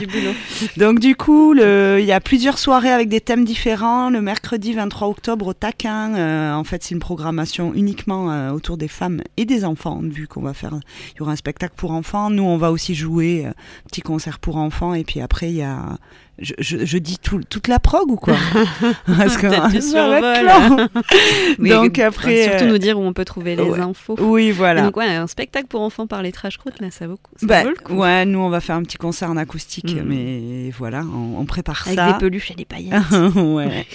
[0.00, 0.32] Du boulot.
[0.76, 4.10] Donc du coup, il y a plusieurs soirées avec des thèmes différents.
[4.10, 8.76] Le mercredi 23 octobre au Taquin, euh, en fait, c'est une programmation uniquement euh, autour
[8.76, 10.72] des femmes et des enfants, vu qu'on va faire,
[11.14, 12.28] il y aura un spectacle pour enfants.
[12.30, 13.52] Nous, on va aussi jouer euh,
[13.88, 15.96] petit concert pour enfants, et puis après, il y a
[16.40, 18.34] je, je, je dis tout, toute la prog ou quoi
[19.06, 20.88] Parce que long.
[21.58, 23.80] Oui, Donc après, surtout euh, nous dire où on peut trouver les ouais.
[23.80, 24.16] infos.
[24.20, 24.80] Oui, voilà.
[24.80, 27.46] Et donc ouais, un spectacle pour enfants par les trash croûtes, là, ça vaut, ça
[27.46, 27.94] Bah, vaut le coup.
[27.94, 30.04] ouais, nous on va faire un petit concert en acoustique, Mhm.
[30.06, 32.12] mais voilà, on, on prépare Avec ça.
[32.12, 33.02] des peluches et des paillettes.
[33.36, 33.86] ouais.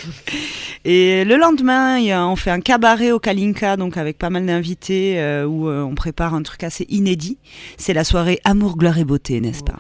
[0.85, 4.29] Et le lendemain, il y a- on fait un cabaret au Kalinka, donc avec pas
[4.29, 7.37] mal d'invités, euh, où euh, on prépare un truc assez inédit.
[7.77, 9.77] C'est la soirée Amour, gloire et beauté, n'est-ce pas?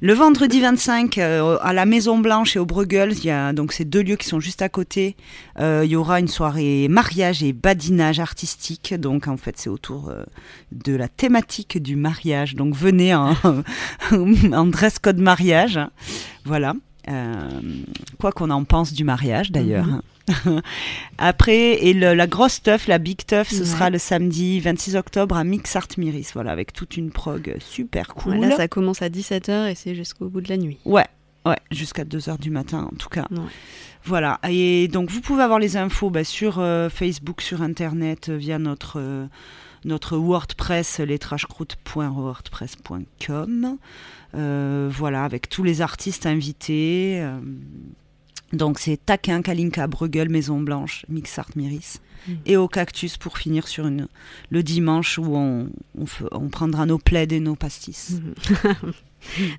[0.00, 3.72] Le vendredi 25, euh, à la Maison Blanche et au Bruegel, il y a donc
[3.72, 5.16] ces deux lieux qui sont juste à côté.
[5.58, 8.94] euh, il y aura une soirée mariage et badinage artistique.
[8.94, 10.24] Donc en fait, c'est autour euh,
[10.72, 12.54] de la thématique du mariage.
[12.54, 13.34] Donc venez en,
[14.12, 15.78] en dress code mariage.
[16.44, 16.72] Voilà.
[17.08, 17.48] Euh,
[18.20, 19.86] quoi qu'on en pense du mariage d'ailleurs.
[21.18, 23.64] Après, et le- la grosse teuf, la big teuf, ce Ouais.
[23.64, 28.08] sera le samedi 26 octobre à Mix Art Miris, voilà, avec toute une prog super
[28.14, 28.36] cool.
[28.36, 30.78] Là, ça commence à 17h et c'est jusqu'au bout de la nuit.
[30.84, 31.06] Ouais,
[31.46, 33.26] ouais, jusqu'à 2h du matin en tout cas.
[33.30, 33.38] Ouais.
[34.04, 38.36] Voilà, et donc vous pouvez avoir les infos bah, sur euh, Facebook, sur Internet, euh,
[38.36, 39.26] via notre, euh,
[39.84, 43.76] notre WordPress, letrashcroutes.wordpress.com.
[44.34, 47.22] Euh, voilà, avec tous les artistes invités.
[48.52, 52.00] donc c'est Taquin, Kalinka, Bruegel, Maison Blanche, Mixart Miris.
[52.26, 52.38] Mhm.
[52.46, 54.08] Et au Cactus pour finir sur une,
[54.50, 55.70] le dimanche où on,
[56.30, 58.20] on, prendra nos plaids et nos pastis.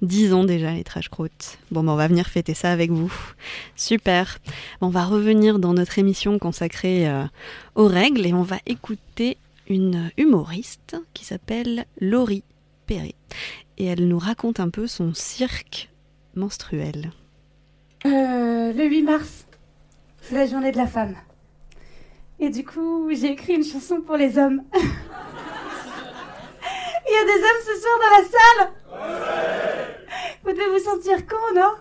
[0.01, 1.57] 10 ans déjà, les trash croûtes.
[1.72, 3.14] Bon, ben, on va venir fêter ça avec vous.
[3.76, 4.39] Super.
[4.82, 7.24] On va revenir dans notre émission consacrée euh,
[7.76, 9.38] aux règles et on va écouter
[9.68, 12.43] une humoriste qui s'appelle Laurie
[12.88, 13.16] Perret.
[13.78, 15.89] Et elle nous raconte un peu son cirque
[16.36, 17.12] menstruel.
[18.05, 19.45] Euh, le 8 mars,
[20.22, 21.16] c'est la journée de la femme.
[22.39, 24.64] Et du coup, j'ai écrit une chanson pour les hommes.
[27.12, 28.72] Il y a des hommes ce soir dans la salle
[30.43, 31.74] Vous devez vous sentir con, non?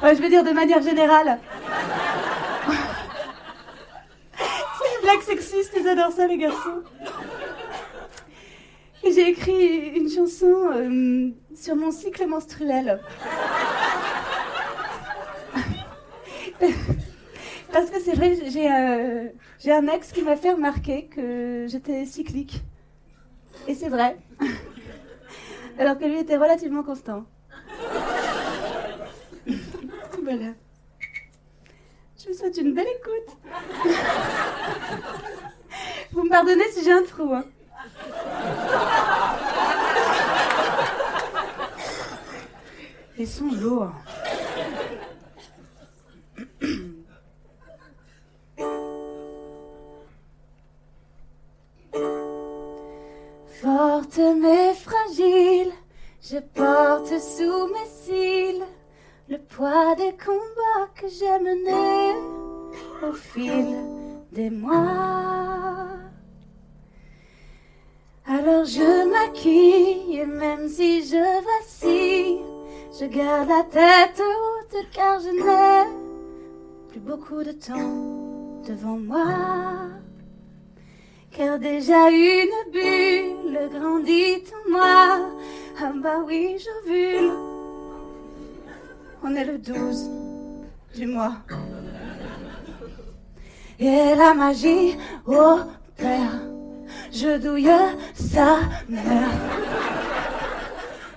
[0.00, 1.40] Je veux dire de manière générale.
[4.38, 6.84] C'est une blague sexiste, ils adorent ça les garçons.
[9.02, 13.00] J'ai écrit une chanson euh, sur mon cycle menstruel.
[17.72, 19.28] Parce que c'est vrai, euh,
[19.58, 22.62] j'ai un ex qui m'a fait remarquer que j'étais cyclique.
[23.68, 24.16] Et c'est vrai.
[25.78, 27.24] Alors que lui était relativement constant.
[30.22, 30.52] voilà.
[32.18, 33.36] Je vous souhaite une belle écoute.
[36.12, 37.32] Vous me pardonnez si j'ai un trou.
[37.34, 37.44] Hein.
[43.18, 43.92] Ils sont lourds.
[54.12, 55.72] Forte mais fragile,
[56.20, 58.62] je porte sous mes cils
[59.28, 62.14] le poids des combats que j'ai menés
[63.08, 63.74] au fil
[64.32, 65.86] des mois.
[68.26, 71.16] Alors je maquille, et même si je
[71.56, 72.40] vacille,
[72.98, 75.90] je garde la tête haute car je n'ai
[76.90, 80.01] plus beaucoup de temps devant moi.
[81.34, 85.30] Car déjà une bulle grandit en moi.
[85.80, 87.32] Ah bah oui, j'ovule.
[89.24, 90.10] On est le 12
[90.94, 91.36] du mois.
[93.80, 96.40] Et la magie opère.
[97.10, 97.70] je douille
[98.14, 98.58] sa
[98.88, 100.01] mère.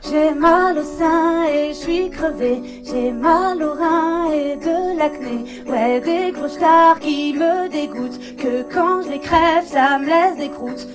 [0.09, 2.61] J'ai mal au sein et je suis crevée.
[2.83, 5.45] J'ai mal au rein et de l'acné.
[5.67, 8.35] Ouais, des gros stars qui me dégoûtent.
[8.37, 10.87] Que quand je les crève, ça me laisse des croûtes.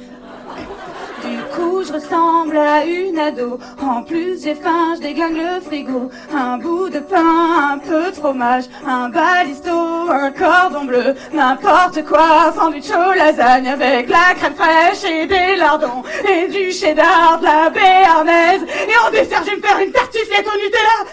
[1.55, 3.59] Coup, je ressemble à une ado.
[3.83, 6.11] En plus, j'ai faim, je déglingue le frigo.
[6.33, 12.53] Un bout de pain, un peu de fromage, un balisto, un cordon bleu, n'importe quoi.
[12.55, 17.71] Sandwich au lasagne avec la crème fraîche et des lardons et du cheddar, de la
[17.71, 18.63] béarnaise.
[18.89, 21.11] Et en dessert, je vais me faire une tartiflette au Nutella.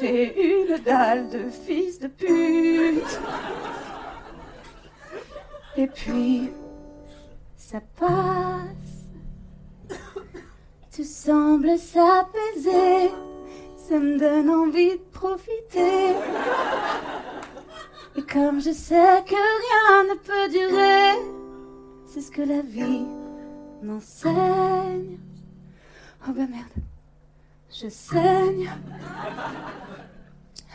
[0.00, 3.20] J'ai une dalle de fils de pute.
[5.76, 6.50] Et puis,
[7.72, 9.08] ça passe.
[10.94, 13.10] Tu sembles s'apaiser.
[13.76, 16.14] Ça me donne envie de profiter.
[18.14, 21.18] Et comme je sais que rien ne peut durer,
[22.04, 23.06] c'est ce que la vie
[23.82, 25.18] m'enseigne.
[26.28, 26.84] Oh ben merde,
[27.70, 28.70] je saigne.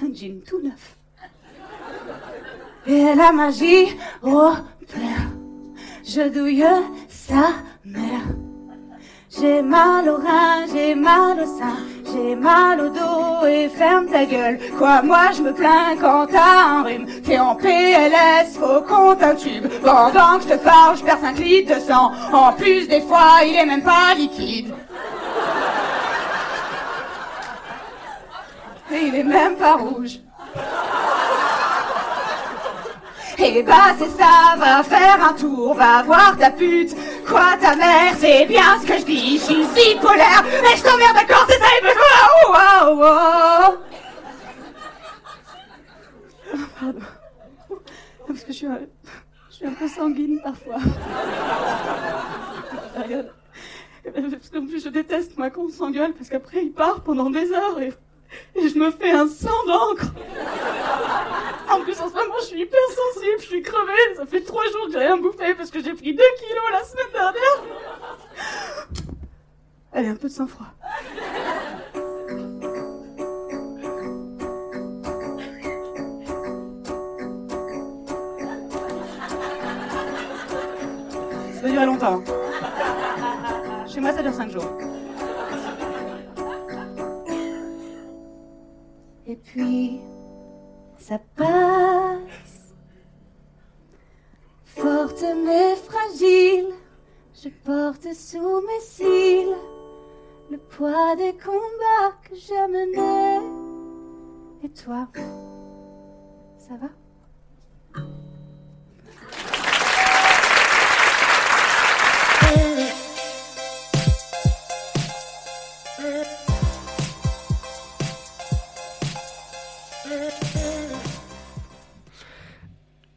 [0.01, 0.97] Un jean tout neuf.
[2.87, 5.36] Et la magie opère.
[6.09, 6.63] Je douille
[7.09, 7.49] sa
[7.83, 8.21] mère.
[9.29, 14.25] J'ai mal au rein, j'ai mal au sein, j'ai mal au dos et ferme ta
[14.25, 14.57] gueule.
[14.77, 17.07] Quoi, moi je me plains quand t'as un rhume.
[17.25, 19.67] T'es en PLS, faut qu'on t'intube.
[19.83, 22.13] Pendant que je te parle, je perds 5 litres de sang.
[22.31, 24.73] En plus, des fois, il est même pas liquide.
[28.93, 30.21] Et il est même pas rouge.
[33.39, 36.95] Et bah c'est ça, va faire un tour, va voir ta pute.
[37.27, 40.43] Quoi ta mère, c'est bien ce que je dis, je suis bipolaire.
[40.63, 41.93] Mais je t'emmerde d'accord, c'est ça, il veut
[42.47, 43.77] oh, oh, oh.
[46.79, 46.99] Pardon.
[48.27, 48.79] Parce que je suis un,
[49.49, 50.77] je suis un peu sanguine parfois.
[54.03, 57.79] Parce qu'en plus je déteste moi qu'on s'engueule parce qu'après il part pendant des heures
[57.81, 57.93] et,
[58.55, 60.11] et je me fais un sang d'encre.
[61.69, 64.15] En plus, en ce moment, je suis hyper sensible, je suis crevée.
[64.15, 66.83] Ça fait trois jours que j'ai rien bouffé parce que j'ai pris 2 kilos la
[66.83, 67.63] semaine dernière.
[69.93, 70.67] Allez, un peu de sang-froid.
[81.61, 82.23] Ça va longtemps.
[83.87, 84.96] Chez moi, ça dure 5 jours.
[89.29, 89.99] Et puis,
[90.97, 92.73] ça passe.
[94.63, 96.69] Forte mais fragile,
[97.33, 99.55] je porte sous mes cils
[100.49, 103.39] le poids des combats que j'ai menés.
[104.63, 105.07] Et toi,
[106.57, 106.87] ça va?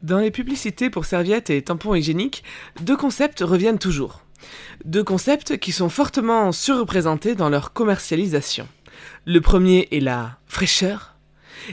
[0.03, 2.43] Dans les publicités pour serviettes et tampons hygiéniques,
[2.81, 4.21] deux concepts reviennent toujours.
[4.83, 8.67] Deux concepts qui sont fortement surreprésentés dans leur commercialisation.
[9.25, 11.15] Le premier est la fraîcheur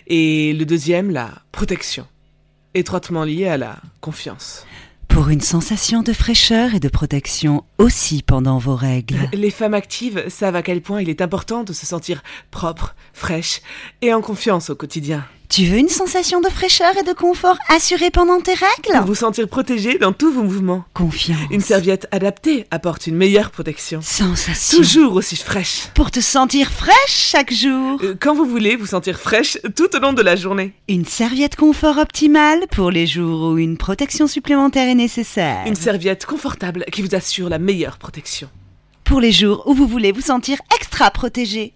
[0.07, 2.07] et le deuxième la protection,
[2.75, 4.67] étroitement lié à la confiance.
[5.09, 9.21] Pour une sensation de fraîcheur et de protection aussi pendant vos règles.
[9.33, 13.63] Les femmes actives savent à quel point il est important de se sentir propre, fraîche
[14.03, 15.25] et en confiance au quotidien.
[15.59, 19.17] Tu veux une sensation de fraîcheur et de confort assurée pendant tes règles Pour vous
[19.17, 20.85] sentir protégé dans tous vos mouvements.
[20.95, 21.37] Confiance.
[21.51, 24.01] Une serviette adaptée apporte une meilleure protection.
[24.01, 24.79] Sensation.
[24.79, 25.89] Toujours aussi fraîche.
[25.97, 27.99] Pour te sentir fraîche chaque jour.
[28.05, 30.75] Euh, Quand vous voulez vous sentir fraîche tout au long de la journée.
[30.87, 35.67] Une serviette confort optimale pour les jours où une protection supplémentaire est nécessaire.
[35.67, 38.49] Une serviette confortable qui vous assure la meilleure protection.
[39.03, 41.75] Pour les jours où vous voulez vous sentir extra protégé.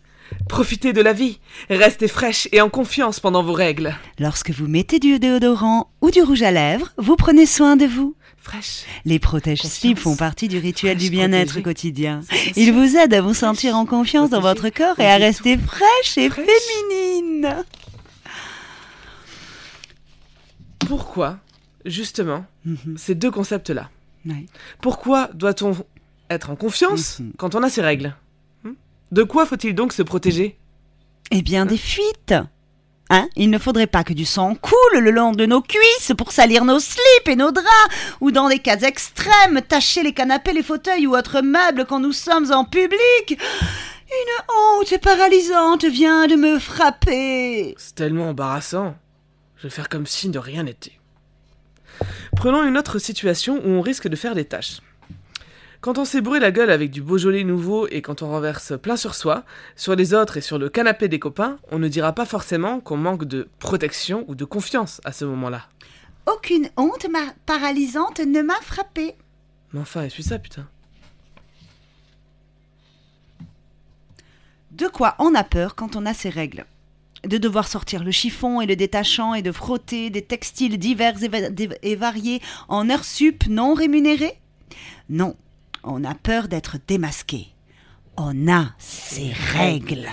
[0.49, 1.39] Profitez de la vie.
[1.71, 3.95] Restez fraîche et en confiance pendant vos règles.
[4.19, 8.15] Lorsque vous mettez du déodorant ou du rouge à lèvres, vous prenez soin de vous.
[8.39, 8.83] Fraîche.
[9.05, 12.21] Les protège-slips font partie du rituel Fraîche, du bien-être quotidien.
[12.57, 16.19] Ils vous aident à vous sentir en confiance dans votre corps et à rester fraîche
[16.19, 16.45] et Fraîche.
[16.91, 17.65] féminine.
[20.81, 21.39] Pourquoi,
[21.87, 22.97] justement, Mhm.
[22.99, 23.89] ces deux concepts-là?
[24.81, 25.77] Pourquoi doit-on
[26.31, 27.33] être en confiance Mhm.
[27.39, 28.15] quand on a ses règles?
[29.13, 30.59] De quoi faut-il donc se protéger?
[31.31, 32.35] Eh bien, des fuites.
[33.11, 33.29] Hein?
[33.37, 36.65] Il ne faudrait pas que du sang coule le long de nos cuisses pour salir
[36.65, 37.69] nos slips et nos draps,
[38.23, 42.13] ou dans des cas extrêmes, tacher les canapés, les fauteuils ou autres meubles quand nous
[42.13, 42.99] sommes en public.
[43.29, 47.75] Une honte paralysante vient de me frapper.
[47.77, 48.95] C'est tellement embarrassant.
[49.59, 50.99] Je vais faire comme si de rien n'était.
[52.35, 54.81] Prenons une autre situation où on risque de faire des tâches.
[55.83, 58.97] Quand on s'est bourré la gueule avec du Beaujolais nouveau et quand on renverse plein
[58.97, 62.25] sur soi, sur les autres et sur le canapé des copains, on ne dira pas
[62.25, 65.67] forcément qu'on manque de protection ou de confiance à ce moment-là.
[66.33, 69.17] Aucune honte ma- paralysante ne m'a frappée.
[69.73, 70.69] Mais enfin, essuie ça, putain.
[74.71, 76.65] De quoi on a peur quand on a ses règles?
[77.25, 81.29] De devoir sortir le chiffon et le détachant et de frotter des textiles divers et,
[81.29, 84.39] va- et variés en heures sup non rémunérées?
[85.11, 85.37] Non,
[85.85, 87.49] on a peur d'être démasqué.
[88.17, 90.09] On a ses règles.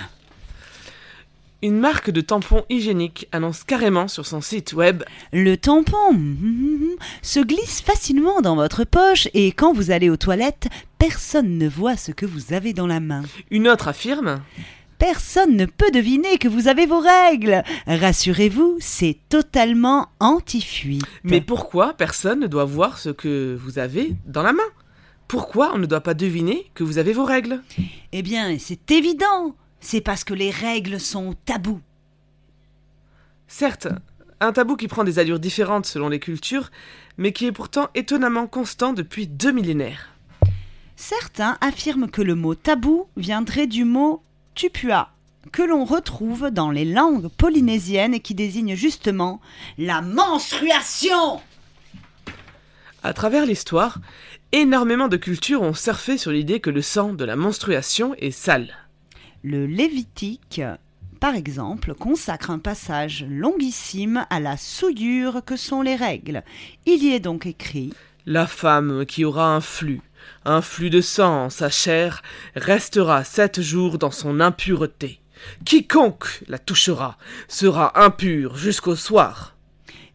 [1.61, 5.03] Une marque de tampons hygiéniques annonce carrément sur son site web
[5.33, 10.69] Le tampon mhm, se glisse facilement dans votre poche et quand vous allez aux toilettes,
[10.99, 13.23] personne ne voit ce que vous avez dans la main.
[13.51, 14.41] Une autre affirme
[14.99, 17.63] Personne ne peut deviner que vous avez vos règles.
[17.87, 21.05] Rassurez-vous, c'est totalement anti-fuite.
[21.23, 24.61] Mais pourquoi personne ne doit voir ce que vous avez dans la main?
[25.29, 27.61] Pourquoi on ne doit pas deviner que vous avez vos règles
[28.11, 29.55] Eh bien, c'est évident.
[29.79, 31.79] C'est parce que les règles sont tabous.
[33.47, 33.87] Certes,
[34.39, 36.71] un tabou qui prend des allures différentes selon les cultures,
[37.19, 40.09] mais qui est pourtant étonnamment constant depuis deux millénaires.
[40.95, 44.23] Certains affirment que le mot tabou viendrait du mot
[44.55, 45.11] tupua,
[45.51, 49.41] que l'on retrouve dans les langues polynésiennes et qui désigne justement
[49.77, 51.39] la menstruation.
[53.01, 53.99] À travers l'histoire,
[54.51, 58.73] énormément de cultures ont surfé sur l'idée que le sang de la menstruation est sale.
[59.43, 60.61] Le Lévitique,
[61.19, 66.43] par exemple, consacre un passage longuissime à la souillure que sont les règles.
[66.85, 67.93] Il y est donc écrit
[68.25, 70.01] La femme qui aura un flux,
[70.45, 72.21] un flux de sang en sa chair,
[72.55, 75.21] restera sept jours dans son impureté.
[75.65, 79.55] Quiconque la touchera sera impur jusqu'au soir.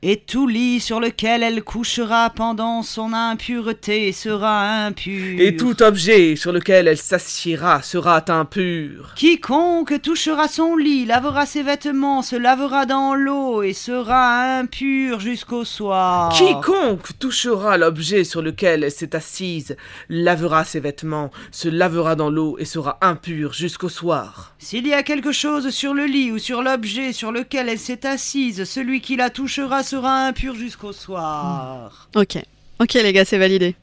[0.07, 5.41] Et tout lit sur lequel elle couchera pendant son impureté sera impur.
[5.41, 9.15] Et tout objet sur lequel elle s'assiera sera impur.
[9.17, 15.65] Quiconque touchera son lit, lavera ses vêtements, se lavera dans l'eau et sera impur jusqu'au
[15.65, 16.35] soir.
[16.37, 19.75] Quiconque touchera l'objet sur lequel elle s'est assise,
[20.11, 24.55] lavera ses vêtements, se lavera dans l'eau et sera impur jusqu'au soir.
[24.59, 28.07] S'il y a quelque chose sur le lit ou sur l'objet sur lequel elle s'est
[28.07, 32.09] assise, celui qui la touchera sera impur jusqu'au soir.
[32.17, 32.39] Ok.
[32.81, 33.77] Ok les gars, c'est validé.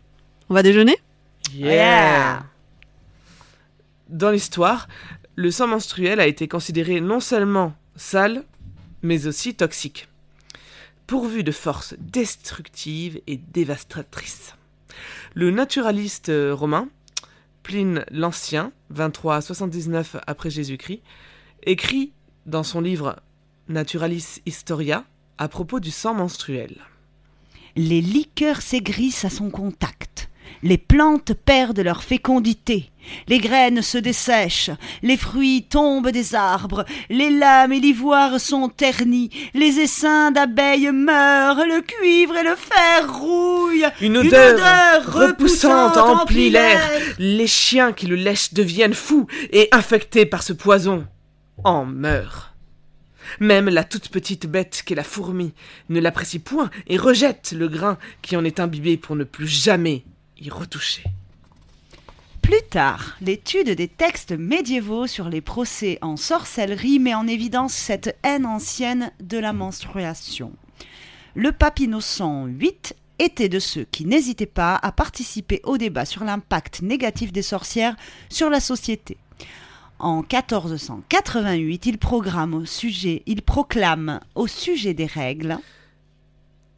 [0.49, 0.97] On va déjeuner?
[1.53, 2.43] Yeah.
[4.09, 4.89] Dans l'histoire,
[5.35, 8.43] le sang menstruel a été considéré non seulement sale,
[9.01, 10.09] mais aussi toxique,
[11.07, 14.55] pourvu de forces destructives et dévastatrices.
[15.33, 16.89] Le naturaliste euh, romain,
[17.63, 21.01] Pline l'Ancien, 23 à 79 après Jésus-Christ,
[21.63, 22.11] écrit
[22.45, 23.15] dans son livre
[23.69, 25.05] Naturalis Historia
[25.41, 26.75] à propos du sang menstruel.
[27.75, 30.29] Les liqueurs s'aigrissent à son contact.
[30.61, 32.91] Les plantes perdent leur fécondité.
[33.27, 34.69] Les graines se dessèchent.
[35.01, 36.85] Les fruits tombent des arbres.
[37.09, 39.31] Les lames et l'ivoire sont ternis.
[39.55, 41.65] Les essaims d'abeilles meurent.
[41.65, 43.89] Le cuivre et le fer rouillent.
[43.99, 46.79] Une odeur, repoussante emplit l'air.
[47.17, 51.07] Les chiens qui le lèchent deviennent fous et infectés par ce poison
[51.63, 52.50] en meurent.
[53.39, 55.53] Même la toute petite bête qu'est la fourmi
[55.89, 60.03] ne l'apprécie point et rejette le grain qui en est imbibé pour ne plus jamais
[60.39, 61.03] y retoucher.
[62.41, 68.17] Plus tard, l'étude des textes médiévaux sur les procès en sorcellerie met en évidence cette
[68.23, 70.51] haine ancienne de la menstruation.
[71.35, 72.75] Le pape Innocent VIII
[73.19, 77.95] était de ceux qui n'hésitaient pas à participer au débat sur l'impact négatif des sorcières
[78.29, 79.17] sur la société.
[80.01, 85.59] En 1488, il, programme au sujet, il proclame au sujet des règles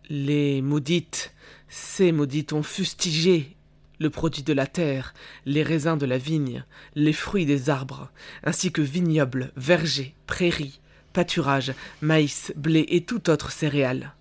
[0.10, 1.34] Les maudites,
[1.70, 3.56] ces maudites ont fustigé
[3.98, 5.14] le produit de la terre,
[5.46, 6.66] les raisins de la vigne,
[6.96, 8.12] les fruits des arbres,
[8.44, 10.82] ainsi que vignobles, vergers, prairies,
[11.14, 14.16] pâturages, maïs, blé et tout autre céréale.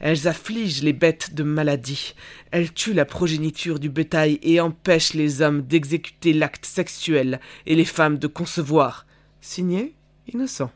[0.00, 2.14] Elles affligent les bêtes de maladie,
[2.50, 7.84] elles tuent la progéniture du bétail et empêchent les hommes d'exécuter l'acte sexuel et les
[7.84, 9.06] femmes de concevoir.
[9.40, 9.94] Signé
[10.32, 10.70] Innocent.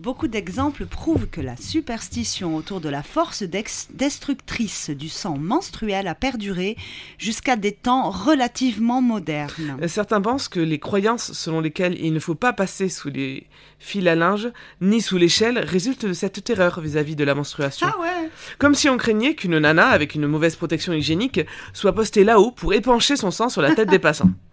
[0.00, 6.14] Beaucoup d'exemples prouvent que la superstition autour de la force destructrice du sang menstruel a
[6.14, 6.78] perduré
[7.18, 9.76] jusqu'à des temps relativement modernes.
[9.88, 13.46] Certains pensent que les croyances selon lesquelles il ne faut pas passer sous les
[13.78, 14.48] fils à linge
[14.80, 17.86] ni sous l'échelle résultent de cette terreur vis-à-vis de la menstruation.
[17.90, 21.42] Ah ouais Comme si on craignait qu'une nana avec une mauvaise protection hygiénique
[21.74, 24.30] soit postée là-haut pour épancher son sang sur la tête des passants.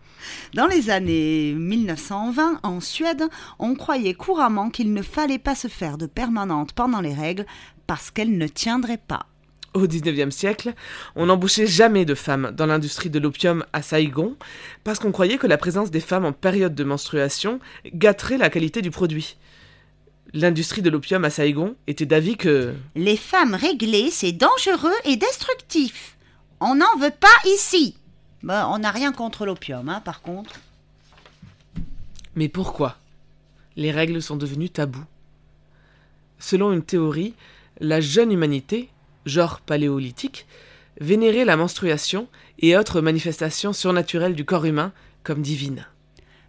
[0.53, 3.23] Dans les années 1920, en Suède,
[3.59, 7.45] on croyait couramment qu'il ne fallait pas se faire de permanente pendant les règles
[7.86, 9.28] parce qu'elles ne tiendraient pas.
[9.73, 10.73] Au 19e siècle,
[11.15, 14.36] on n'embauchait jamais de femmes dans l'industrie de l'opium à Saigon
[14.84, 17.59] parce qu'on croyait que la présence des femmes en période de menstruation
[17.93, 19.38] gâterait la qualité du produit.
[20.34, 22.73] L'industrie de l'opium à Saigon était d'avis que...
[22.95, 26.17] Les femmes réglées, c'est dangereux et destructif.
[26.59, 27.95] On n'en veut pas ici.
[28.44, 30.60] Bon, on n'a rien contre l'opium, hein, par contre.
[32.36, 32.98] Mais pourquoi?
[33.76, 35.04] Les règles sont devenues tabous
[36.40, 37.34] Selon une théorie,
[37.80, 38.90] la jeune humanité,
[39.26, 40.46] genre paléolithique,
[41.00, 42.28] vénérait la menstruation
[42.60, 44.92] et autres manifestations surnaturelles du corps humain
[45.24, 45.86] comme divines.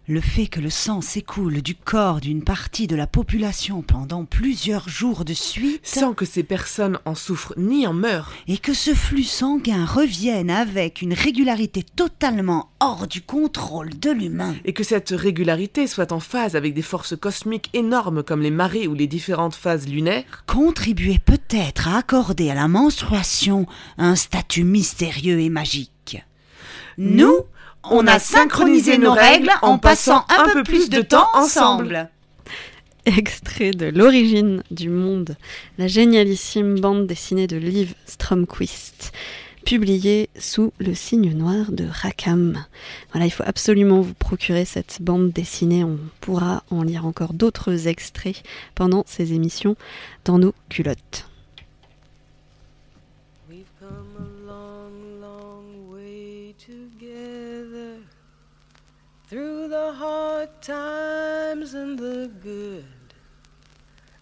[0.09, 4.89] Le fait que le sang s'écoule du corps d'une partie de la population pendant plusieurs
[4.89, 8.95] jours de suite, sans que ces personnes en souffrent ni en meurent, et que ce
[8.95, 15.11] flux sanguin revienne avec une régularité totalement hors du contrôle de l'humain, et que cette
[15.11, 19.53] régularité soit en phase avec des forces cosmiques énormes comme les marées ou les différentes
[19.53, 23.67] phases lunaires, contribuait peut-être à accorder à la menstruation
[23.99, 26.23] un statut mystérieux et magique.
[26.97, 27.45] Nous,
[27.83, 32.09] on a synchronisé nos règles en passant un peu plus de temps ensemble.
[33.05, 35.35] Extrait de L'origine du monde,
[35.77, 39.13] la génialissime bande dessinée de Liv Stromquist,
[39.65, 42.65] publiée sous le signe noir de Rackham.
[43.11, 45.83] Voilà, il faut absolument vous procurer cette bande dessinée.
[45.83, 48.43] On pourra en lire encore d'autres extraits
[48.75, 49.75] pendant ces émissions
[50.25, 51.28] dans nos culottes.
[59.89, 62.85] The hard times and the good,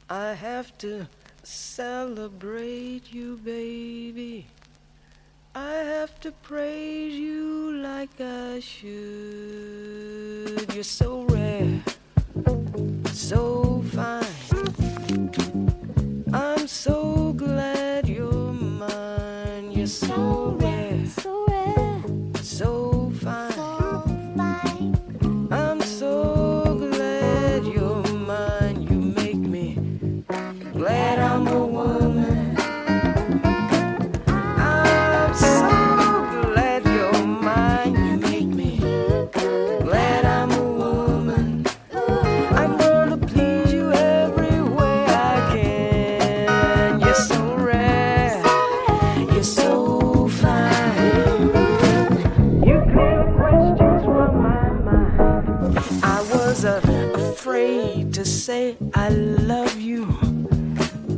[0.09, 1.05] I have to
[1.43, 4.47] celebrate you, baby.
[5.53, 8.93] I have to praise you like I should.
[10.73, 11.83] You're so rare,
[13.11, 14.23] so fine.
[16.33, 19.71] I'm so glad you're mine.
[19.73, 22.03] You're so rare, so rare,
[22.41, 23.76] so fine.
[58.07, 60.05] Afraid to say I love you,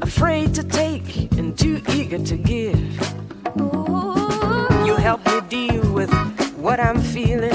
[0.01, 2.79] afraid to take and too eager to give.
[4.85, 6.11] You help me deal with
[6.57, 7.53] what I'm feeling,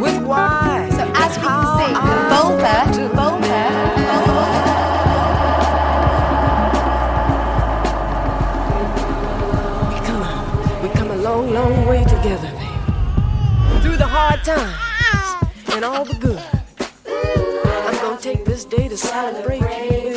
[0.00, 0.88] with why.
[0.96, 1.92] So as we can see,
[2.30, 2.76] vulva,
[3.14, 3.62] vulva,
[9.90, 13.82] We come we come a long, long way together, baby.
[13.82, 16.51] Through the hard times and all the good.
[18.76, 20.11] Day to celebrate you,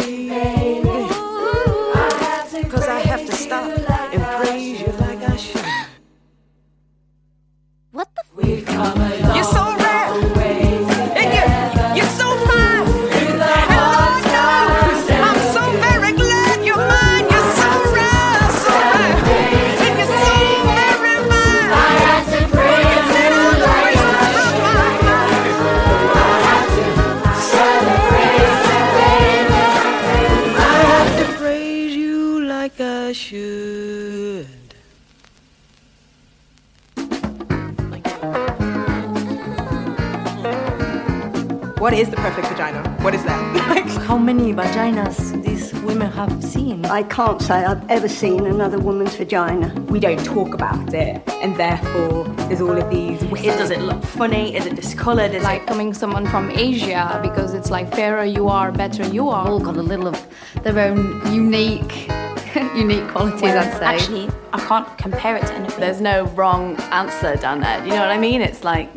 [42.36, 42.98] What is perfect vagina?
[43.02, 44.04] What is that?
[44.08, 46.84] How many vaginas these women have seen?
[46.86, 49.74] I can't say I've ever seen another woman's vagina.
[49.88, 53.22] we don't talk about it, and therefore there's all of these.
[53.22, 54.54] Does it look funny?
[54.54, 55.34] Is it discolored?
[55.34, 59.48] Is like coming someone from Asia because it's like fairer you are, better you are.
[59.48, 60.28] All got a little of
[60.62, 62.10] their own unique,
[62.76, 63.86] unique qualities, Whereas I'd say.
[63.86, 65.80] actually, I can't compare it to anything.
[65.80, 67.82] There's no wrong answer down there.
[67.86, 68.42] You know what I mean?
[68.42, 68.90] It's like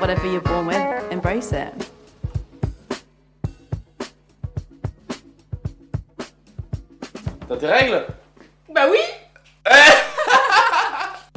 [0.00, 1.90] whatever you're born with, embrace it.
[7.48, 8.06] T'as tes règles
[8.74, 8.98] Bah oui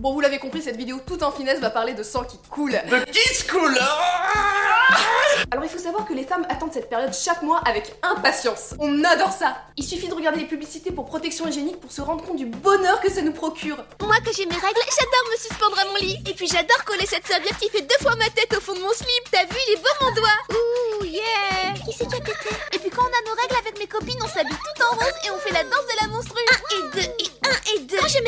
[0.02, 2.72] Bon, vous l'avez compris, cette vidéo tout en finesse va parler de sang qui coule.
[2.72, 3.78] De qui se coule
[5.52, 8.74] Alors il faut savoir que les femmes attendent cette période chaque mois avec impatience.
[8.80, 12.24] On adore ça Il suffit de regarder les publicités pour protection hygiénique pour se rendre
[12.24, 13.78] compte du bonheur que ça nous procure.
[14.02, 16.18] Moi, quand j'ai mes règles, j'adore me suspendre à mon lit.
[16.28, 18.80] Et puis j'adore coller cette serviette qui fait deux fois ma tête au fond de
[18.80, 19.24] mon slip.
[19.32, 22.80] T'as vu, il est beau mon doigt Ouh, yeah Qui c'est qui a pété Et
[22.80, 25.32] puis quand on a nos règles avec mes copines, on s'habille tout en rose et
[25.32, 26.42] on fait la danse de la monstrue.
[26.52, 27.39] Un et deux, et
[27.76, 27.98] et deux.
[27.98, 28.22] Quand j'ai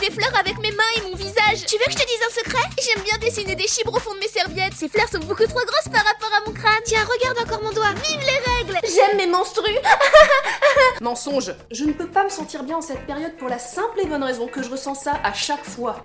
[0.00, 1.66] mes fleurs avec mes mains et mon visage.
[1.66, 2.62] Tu veux que je te dise un secret?
[2.82, 4.74] J'aime bien dessiner des chibres au fond de mes serviettes.
[4.76, 6.80] Ces fleurs sont beaucoup trop grosses par rapport à mon crâne.
[6.84, 7.92] Tiens, regarde encore mon doigt.
[8.02, 9.78] Vive les règles J'aime mes menstrues
[11.00, 14.06] Mensonge Je ne peux pas me sentir bien en cette période pour la simple et
[14.06, 16.02] bonne raison que je ressens ça à chaque fois.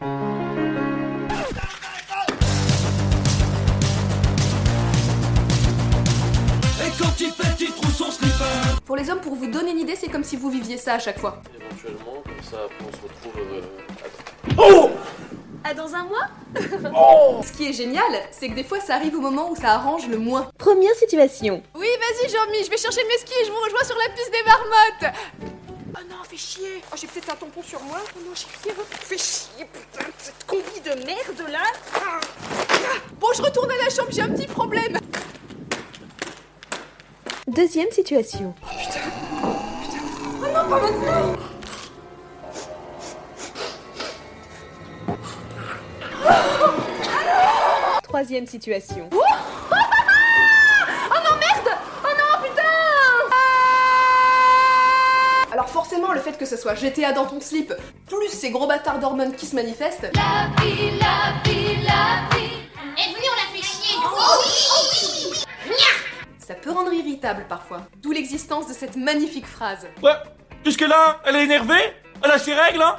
[8.90, 10.98] Pour les hommes, pour vous donner une idée, c'est comme si vous viviez ça à
[11.00, 11.44] chaque fois.
[11.56, 13.40] Éventuellement, comme ça, après on se retrouve.
[13.54, 13.62] euh,
[14.58, 14.90] Oh
[15.64, 16.26] Ah, dans un mois
[16.98, 19.74] Oh Ce qui est génial, c'est que des fois ça arrive au moment où ça
[19.74, 20.50] arrange le moins.
[20.58, 21.62] Première situation.
[21.76, 24.32] Oui, vas-y, Jean-Mi, je vais chercher mes skis et je vous rejoins sur la piste
[24.32, 25.16] des marmottes.
[25.96, 26.82] Oh non, fais chier.
[26.92, 27.98] Oh, j'ai peut-être un tampon sur moi.
[28.16, 28.74] Oh non, j'ai rien.
[28.90, 31.62] Fais chier, putain, cette combi de merde là.
[31.94, 32.20] Ah.
[32.72, 32.76] Ah.
[33.20, 34.98] Bon, je retourne à la chambre, j'ai un petit problème.
[37.50, 38.54] Deuxième situation.
[38.64, 41.36] Oh non, pas maintenant.
[48.04, 49.10] Troisième situation.
[49.12, 49.18] Oh
[51.16, 51.70] non, merde
[52.04, 52.62] Oh non, putain
[55.52, 57.74] Alors forcément, le fait que ce soit GTA dans ton slip,
[58.08, 60.12] plus ces gros bâtards d'hormones qui se manifestent...
[60.14, 62.60] La vie, la vie, la vie.
[62.96, 63.98] Et venez, on la fait chier.
[64.04, 65.40] Oh oui, oh oui.
[66.50, 67.82] Ça peut rendre irritable parfois.
[67.98, 69.86] D'où l'existence de cette magnifique phrase.
[70.02, 70.16] Ouais,
[70.66, 71.94] jusque-là, elle est énervée
[72.26, 72.96] Elle a ses règles, hein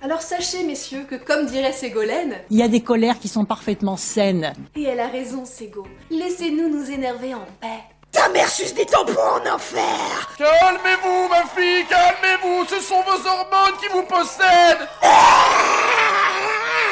[0.00, 3.98] Alors sachez, messieurs, que comme dirait Ségolène, Il y a des colères qui sont parfaitement
[3.98, 4.54] saines.
[4.74, 7.82] et elle a raison, Ségo, laissez-nous nous énerver en paix.
[8.10, 13.76] Ta mère suce des tampons en enfer Calmez-vous, ma fille, calmez-vous Ce sont vos hormones
[13.78, 14.88] qui vous possèdent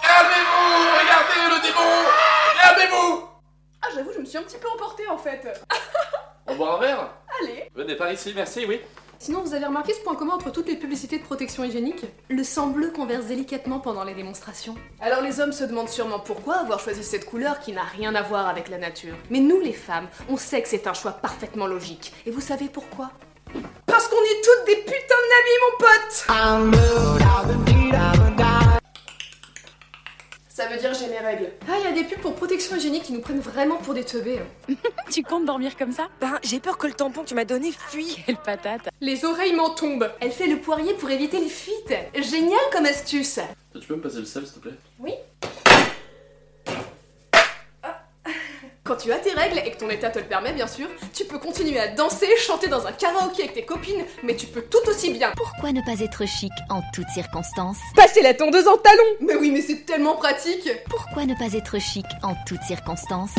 [0.03, 1.91] Calmez-vous Regardez le démon
[2.63, 3.32] Calmez-vous
[3.83, 5.47] Ah, j'avoue, je me suis un petit peu emportée en fait.
[6.47, 7.11] On boit un verre
[7.43, 7.69] Allez.
[7.75, 8.81] Venez par ici, merci, oui.
[9.19, 12.05] Sinon, vous avez remarqué ce point commun entre toutes les publicités de protection hygiénique?
[12.29, 14.75] Le sang bleu converse délicatement pendant les démonstrations.
[15.01, 18.23] Alors les hommes se demandent sûrement pourquoi avoir choisi cette couleur qui n'a rien à
[18.23, 19.15] voir avec la nature.
[19.31, 22.13] Mais nous les femmes, on sait que c'est un choix parfaitement logique.
[22.27, 23.11] Et vous savez pourquoi?
[23.87, 26.27] Parce qu'on est toutes des putains de navis, mon pote
[30.63, 31.51] Ça veut dire j'ai mes règles.
[31.69, 34.05] Ah, il y a des pubs pour protection hygiénique qui nous prennent vraiment pour des
[34.05, 34.39] teubés.
[34.39, 34.75] hein.
[35.11, 36.07] Tu comptes dormir comme ça?
[36.21, 38.17] Ben, j'ai peur que le tampon que tu m'as donné fuit.
[38.27, 38.83] Quelle patate.
[39.01, 40.09] Les oreilles m'en tombent.
[40.21, 41.93] Elle fait le poirier pour éviter les fuites.
[42.15, 43.41] Génial comme astuce.
[43.75, 44.77] Tu peux me passer le sel, s'il te plaît?
[45.01, 45.15] Oui.
[48.93, 51.25] Quand tu as tes règles et que ton état te le permet, bien sûr, tu
[51.25, 54.87] peux continuer à danser, chanter dans un karaoké avec tes copines, mais tu peux tout
[54.87, 57.79] aussi bien Pourquoi ne pas être chic en toutes circonstances?
[57.97, 59.17] Passer la tondeuse en talons.
[59.21, 60.69] Mais oui, mais c'est tellement pratique.
[60.91, 63.35] Pourquoi ne pas être chic en toutes circonstances?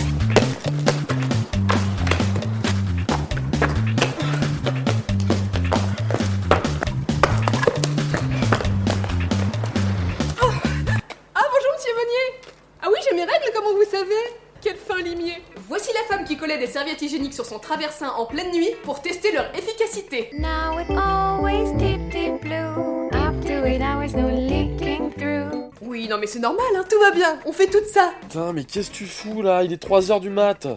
[17.02, 20.30] Hygiéniques sur son traversin en pleine nuit pour tester leur efficacité.
[20.34, 23.10] Now it always deep, deep blue.
[23.14, 25.72] Up to eight hours, no leaking through.
[25.82, 27.40] Oui, non mais c'est normal, hein, tout va bien.
[27.46, 28.14] On fait tout ça.
[28.22, 29.64] Putain, mais qu'est-ce que tu fous là?
[29.64, 30.68] Il est 3h du mat.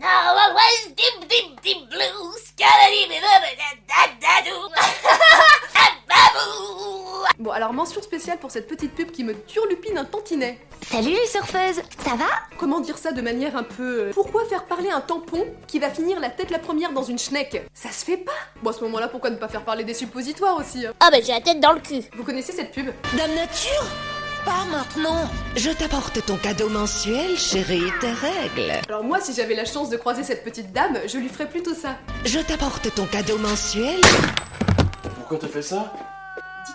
[0.96, 2.36] deep, deep, deep blue,
[7.38, 10.58] Bon, alors mention spéciale pour cette petite pub qui me turlupine un tantinet.
[10.90, 12.24] Salut les surfeuses, ça va?
[12.58, 14.00] Comment dire ça de manière un peu...
[14.04, 17.18] euh, Pourquoi faire parler un tampon qui va finir la tête la première dans une
[17.18, 17.62] schneck?
[17.74, 18.32] Ça se fait pas?
[18.62, 20.92] Bon, à ce moment-là, pourquoi ne pas faire parler des suppositoires aussi hein?
[21.00, 22.02] Ah bah j'ai la tête dans le cul.
[22.16, 22.86] Vous connaissez cette pub?
[23.16, 23.84] Dame Nature?
[24.44, 28.80] Pas maintenant Je t'apporte ton cadeau mensuel, chérie, tes règles.
[28.88, 31.74] Alors moi, si j'avais la chance de croiser cette petite dame, je lui ferais plutôt
[31.74, 31.96] ça.
[32.24, 34.00] Je t'apporte ton cadeau mensuel.
[35.16, 35.92] Pourquoi t'as fait ça?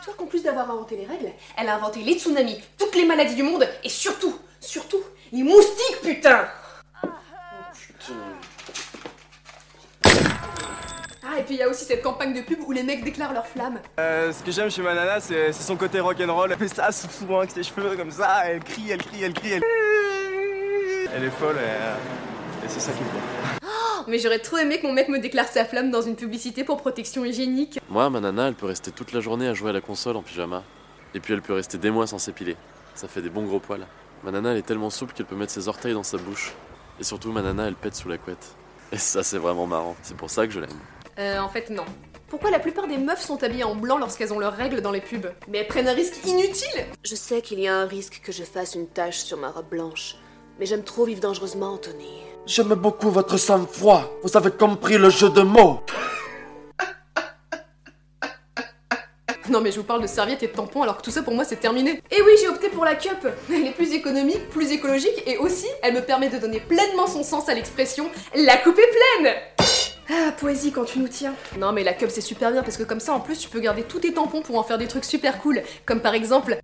[0.01, 3.35] Dis-toi qu'en plus d'avoir inventé les règles, elle a inventé les tsunamis, toutes les maladies
[3.35, 6.47] du monde, et surtout, surtout, les moustiques, putain
[7.73, 8.15] Putain.
[11.23, 13.33] Ah, et puis il y a aussi cette campagne de pub où les mecs déclarent
[13.33, 13.79] leur flamme.
[13.99, 16.51] Euh, ce que j'aime chez Manana, c'est c'est son côté rock'n'roll.
[16.51, 19.51] Elle fait ça souvent avec ses cheveux comme ça, elle crie, elle crie, elle crie,
[19.51, 19.63] elle.
[21.15, 23.60] Elle est folle et, euh, et c'est ça qui me plaît.
[24.01, 26.63] Oh, mais j'aurais trop aimé que mon mec me déclare sa flamme dans une publicité
[26.63, 27.79] pour protection hygiénique.
[27.87, 30.23] Moi, ma nana, elle peut rester toute la journée à jouer à la console en
[30.23, 30.63] pyjama.
[31.13, 32.55] Et puis elle peut rester des mois sans s'épiler.
[32.95, 33.85] Ça fait des bons gros poils.
[34.23, 36.53] Ma nana, elle est tellement souple qu'elle peut mettre ses orteils dans sa bouche.
[36.99, 38.55] Et surtout, ma nana, elle pète sous la couette.
[38.91, 39.95] Et ça, c'est vraiment marrant.
[40.01, 40.69] C'est pour ça que je l'aime.
[41.19, 41.85] Euh, en fait, non.
[42.27, 45.01] Pourquoi la plupart des meufs sont habillées en blanc lorsqu'elles ont leurs règles dans les
[45.01, 45.31] pubs?
[45.49, 46.85] Mais elles prennent un risque inutile?
[47.03, 49.69] Je sais qu'il y a un risque que je fasse une tache sur ma robe
[49.69, 50.15] blanche,
[50.61, 52.21] mais j'aime trop vivre dangereusement, Anthony.
[52.45, 54.03] J'aime beaucoup votre sang-froid.
[54.21, 55.79] Vous avez compris le jeu de mots.
[59.49, 61.23] Non Non mais je vous parle de serviettes et de tampons alors que tout ça
[61.23, 62.03] pour moi c'est terminé.
[62.11, 63.27] Et oui, j'ai opté pour la cup.
[63.51, 67.23] Elle est plus économique, plus écologique et aussi elle me permet de donner pleinement son
[67.23, 69.33] sens à l'expression la coupe est pleine.
[70.11, 71.33] Ah, poésie quand tu nous tiens.
[71.57, 73.61] Non mais la cup c'est super bien parce que comme ça en plus tu peux
[73.61, 75.63] garder tous tes tampons pour en faire des trucs super cool.
[75.87, 76.59] Comme par exemple...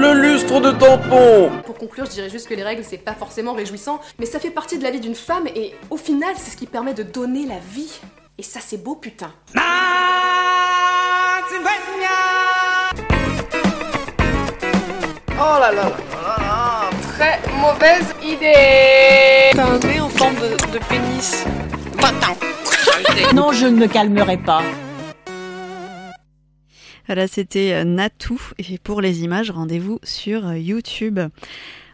[0.00, 3.52] Le lustre de tampon Pour conclure, je dirais juste que les règles c'est pas forcément
[3.52, 6.56] réjouissant, mais ça fait partie de la vie d'une femme et au final c'est ce
[6.56, 8.00] qui permet de donner la vie.
[8.38, 9.30] Et ça c'est beau putain.
[15.38, 20.72] Oh là là là là là Très mauvaise idée T'as un nez en forme de,
[20.72, 21.44] de pénis.
[23.34, 24.62] Non, je ne me calmerai pas.
[27.10, 28.40] Voilà, c'était euh, Natou.
[28.60, 31.18] Et pour les images, rendez-vous sur euh, YouTube.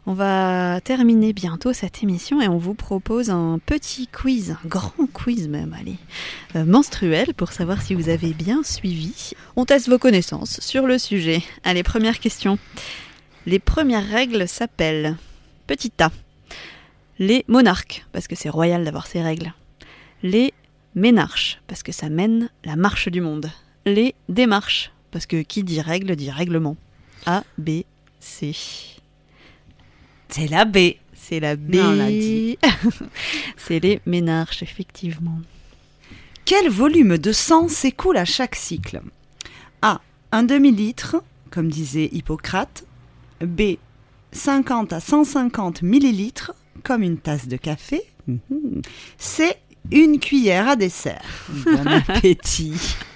[0.05, 4.93] On va terminer bientôt cette émission et on vous propose un petit quiz, un grand
[5.15, 5.97] quiz même, allez,
[6.55, 9.33] euh, menstruel pour savoir si vous avez bien suivi.
[9.57, 11.43] On teste vos connaissances sur le sujet.
[11.65, 12.59] Allez, première question.
[13.47, 15.17] Les premières règles s'appellent
[15.67, 16.11] Petit A.
[17.19, 19.55] Les monarques, parce que c'est royal d'avoir ces règles.
[20.23, 20.53] Les
[20.95, 23.51] ménarches, parce que ça mène la marche du monde.
[23.87, 26.77] Les démarches, parce que qui dit règle dit règlement.
[27.25, 27.85] A, B,
[28.21, 28.55] C.
[30.29, 30.77] C'est la B.
[31.15, 31.77] C'est la B.
[31.77, 32.59] On l'a dit.
[33.57, 35.39] c'est les ménarches, effectivement.
[36.45, 39.01] Quel volume de sang s'écoule à chaque cycle?
[39.81, 40.03] A.
[40.33, 42.85] Un demi-litre, comme disait Hippocrate.
[43.41, 43.79] B.
[44.33, 46.53] 50 à 150 millilitres,
[46.83, 48.03] comme une tasse de café.
[48.27, 48.83] Mhm.
[49.17, 49.55] C.
[49.91, 51.25] Une cuillère à dessert.
[51.65, 52.97] Bon appétit.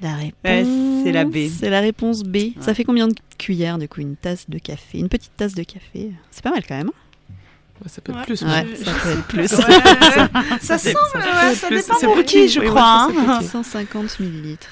[0.00, 0.34] La réponse.
[0.44, 0.64] Ouais,
[1.04, 1.36] c'est la B.
[1.58, 2.36] C'est la réponse B.
[2.60, 5.62] Ça fait combien de cuillères, du coup Une tasse de café Une petite tasse de
[5.64, 6.12] café?
[6.30, 6.88] C'est pas mal quand même.
[6.90, 8.24] hein ça peut être Ouais.
[8.24, 8.42] plus.
[8.42, 9.48] Ouais, ça peut être plus.
[10.60, 13.08] Ça semble, ouais, ça plus, dépend pour qui, je oui, crois.
[13.08, 13.38] hein.
[13.40, 13.48] petit.
[13.48, 14.66] 150 millilitres.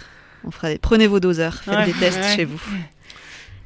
[0.45, 0.79] On fera des...
[0.79, 2.37] Prenez vos doseurs, faites Ouais, des tests ouais.
[2.37, 2.61] chez vous.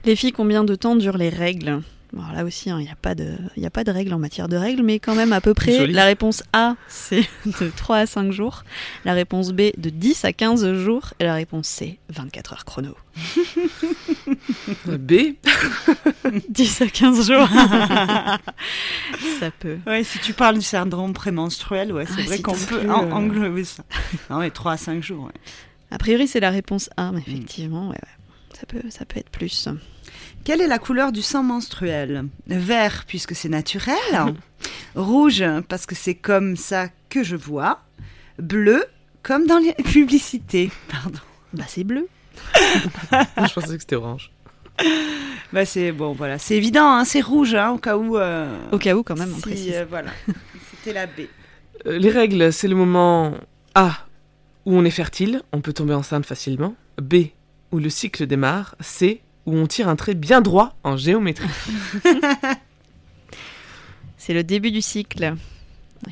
[0.05, 1.83] Les filles, combien de temps durent les règles?
[2.19, 4.19] Alors là aussi, hein, il n'y a, pas de- y a pas de règles en
[4.19, 5.77] matière de règles, mais quand même à peu près.
[5.77, 5.93] Joli.
[5.93, 8.65] La réponse A, c'est de 3 à 5 jours.
[9.05, 11.15] La réponse B, de 10 à 15 jours.
[11.21, 12.95] Et la réponse C, 24 heures chrono.
[14.87, 15.13] B
[16.49, 17.49] 10 à 15 jours.
[19.41, 19.79] ça peut.
[19.87, 22.89] Ouais, si tu parles du syndrome prémenstruel, ouais, c'est Ah, vrai si qu'on peut euh.
[22.91, 23.85] englober ça.
[24.31, 25.33] Non, mais 3 à 5 jours, ouais.
[25.91, 28.57] A priori, c'est la réponse A, mais effectivement, ouais, ouais.
[28.59, 29.69] Ça, peut, ça peut être plus.
[30.45, 32.25] Quelle est la couleur du sang menstruel?
[32.47, 33.97] Vert, puisque c'est naturel.
[34.95, 37.81] Rouge, parce que c'est comme ça que je vois.
[38.39, 38.85] Bleu,
[39.23, 40.71] comme dans les publicités.
[40.89, 41.19] Pardon.
[41.53, 42.09] Bah, c'est bleu.
[43.13, 44.31] Je pensais que c'était orange.
[45.53, 46.39] Bah, c'est bon, voilà.
[46.39, 48.17] C'est évident, hein, c'est rouge, hein, au cas où.
[48.17, 49.73] euh, Au cas où, quand même, on si, précise.
[49.75, 50.11] euh, voilà.
[50.71, 51.21] C'était la B.
[51.87, 53.35] Euh, les règles, c'est le moment
[53.75, 54.07] A
[54.65, 56.75] où on est fertile, on peut tomber enceinte facilement.
[57.03, 57.27] B
[57.73, 58.75] où le cycle démarre.
[58.81, 61.49] C où on tire un trait bien droit en géométrie.
[64.17, 65.35] C'est le début du cycle,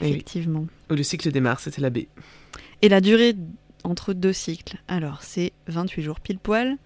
[0.01, 0.11] Eh oui.
[0.11, 0.67] effectivement.
[0.91, 1.99] Où le cycle démarre, c'était la B.
[2.83, 3.35] Et la durée
[3.85, 6.77] entre deux cycles, alors c'est 28 jours pile poil.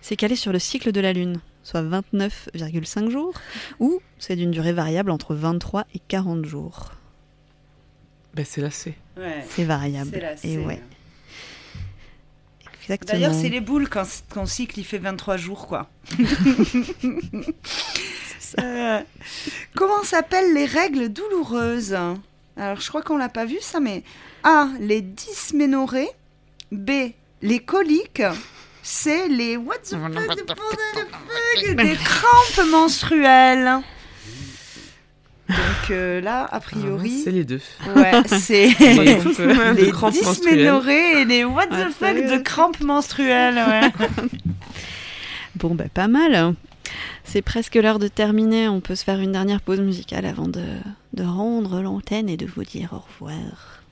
[0.00, 3.32] C'est calé sur le cycle de la Lune, soit 29,5 jours,
[3.80, 6.92] ou c'est d'une durée variable entre 23 et 40 jours.
[8.34, 8.94] Ben, c'est la C.
[9.16, 9.44] Ouais.
[9.48, 10.10] C'est variable.
[10.12, 10.80] C'est la Et C, ouais.
[10.82, 10.96] hein.
[12.82, 13.12] Exactement.
[13.12, 15.88] D'ailleurs, c'est les boules quand, quand cycle il fait 23 jours, quoi.
[18.60, 19.00] Euh,
[19.74, 21.94] comment s'appellent les règles douloureuses?
[22.58, 24.02] Alors, je crois qu'on l'a pas vu ça, mais
[24.42, 26.10] A, les dysménorrhées.
[26.70, 26.90] B,
[27.40, 28.22] les coliques.
[28.82, 31.06] C, les what the fuck, the fuck, the
[31.66, 33.80] fuck, des crampes menstruelles.
[35.92, 37.60] Euh, là, a priori, C'est les deux.
[37.94, 43.56] Ouais, c'est Les- dysménorrhées et les what the fuck de crampes menstruelles.
[43.56, 44.06] Ouais.
[45.56, 46.54] Bon, bah pas mal.
[47.24, 48.68] C'est presque l'heure de terminer.
[48.68, 50.64] On peut se faire une dernière pause musicale avant de,
[51.14, 53.82] de rendre l'antenne et de vous dire au revoir.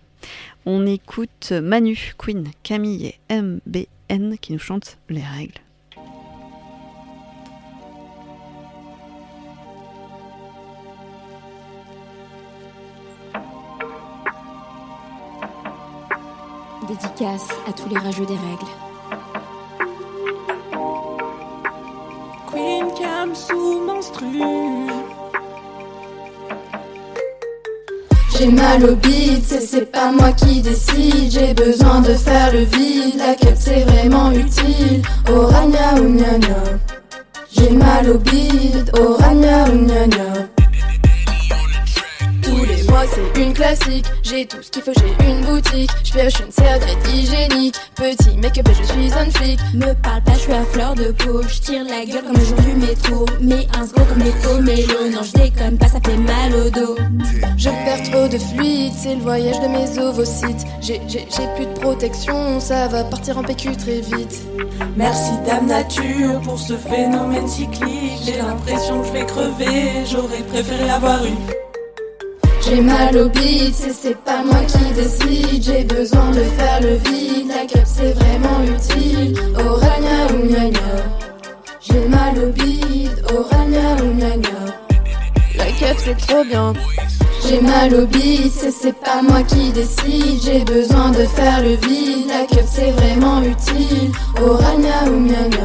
[0.66, 5.55] On écoute Manu, Queen, Camille et MBN qui nous chantent les règles.
[16.91, 18.66] Dédicace à tous les rageux des règles.
[22.51, 24.26] Queen Cam sous menstru.
[28.36, 31.30] J'ai mal au beat, et c'est pas moi qui décide.
[31.30, 35.03] J'ai besoin de faire le vide, laquelle c'est vraiment utile.
[35.30, 36.62] Oh ragna ou gna gna.
[37.53, 39.86] J'ai mal au beat, oh ragna ou
[42.91, 44.07] mois c'est une classique.
[44.22, 45.91] J'ai tout ce qu'il faut, j'ai une boutique.
[46.05, 47.76] Je pioche une serviette hygiénique.
[47.95, 49.59] Petit make-up et je suis un flic.
[49.74, 51.43] Me parle pas, je suis à fleur de peau.
[51.43, 53.26] Je tire la gueule comme le jour du métro.
[53.41, 55.11] Mais un gros comme les pomélos.
[55.12, 56.97] Non, je déconne pas, ça fait mal au dos.
[57.57, 60.66] Je perds trop de fluide, c'est le voyage de mes ovocytes.
[60.80, 64.41] J'ai, j'ai, j'ai plus de protection, ça va partir en PQ très vite.
[64.97, 68.22] Merci Dame Nature pour ce phénomène cyclique.
[68.24, 70.07] J'ai l'impression que je vais crever.
[70.11, 71.36] J'aurais préféré avoir une.
[72.62, 75.62] J'ai mal au bide, c'est, c'est pas moi qui décide.
[75.62, 79.34] J'ai besoin de faire le vide, la cup c'est vraiment utile.
[79.58, 80.70] Orania ou gna.
[81.80, 84.54] J'ai mal au bide, orania ou gna.
[85.56, 86.72] La cup c'est trop bien.
[87.46, 90.40] J'ai mal au bide, c'est, c'est pas moi qui décide.
[90.44, 94.12] J'ai besoin de faire le vide, la cup c'est vraiment utile.
[94.40, 95.62] Orania ou gna.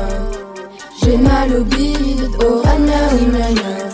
[1.03, 3.84] J'ai mal au bide, orania ou gna.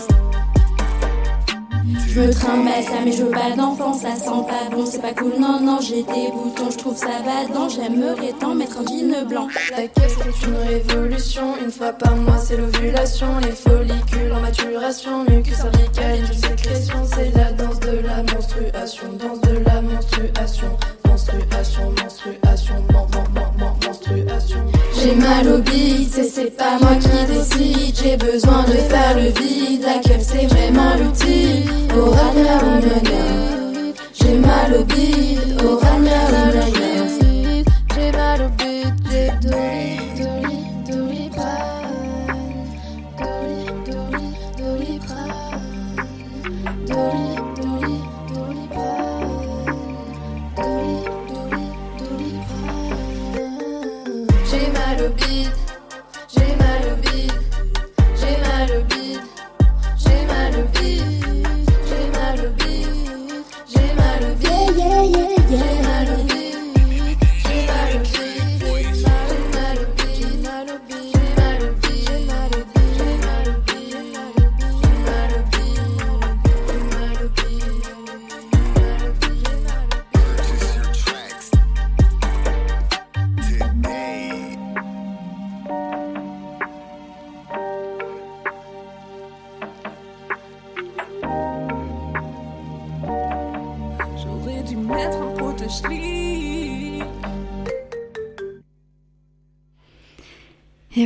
[2.14, 5.14] Je me trimballe ça, mais je veux pas d'enfant, ça sent pas bon, c'est pas
[5.14, 5.32] cool.
[5.40, 7.70] Non, non, j'ai des boutons, je trouve ça badant.
[7.70, 9.48] J'aimerais tant mettre un jean blanc.
[9.70, 15.24] La caisse c'est une révolution, une fois par mois c'est l'ovulation, les follicules en maturation,
[15.24, 20.68] mucus cervical, une sécrétion, c'est la danse de la menstruation, danse de la menstruation,
[21.06, 24.64] menstruation, menstruation, men- men- men- men- menstruation.
[25.02, 29.82] J'ai mal au bide, c'est pas moi qui décide, j'ai besoin de faire le vide,
[29.82, 33.94] la cup c'est vraiment utile, orania gna.
[34.14, 35.60] J'ai mal au bide,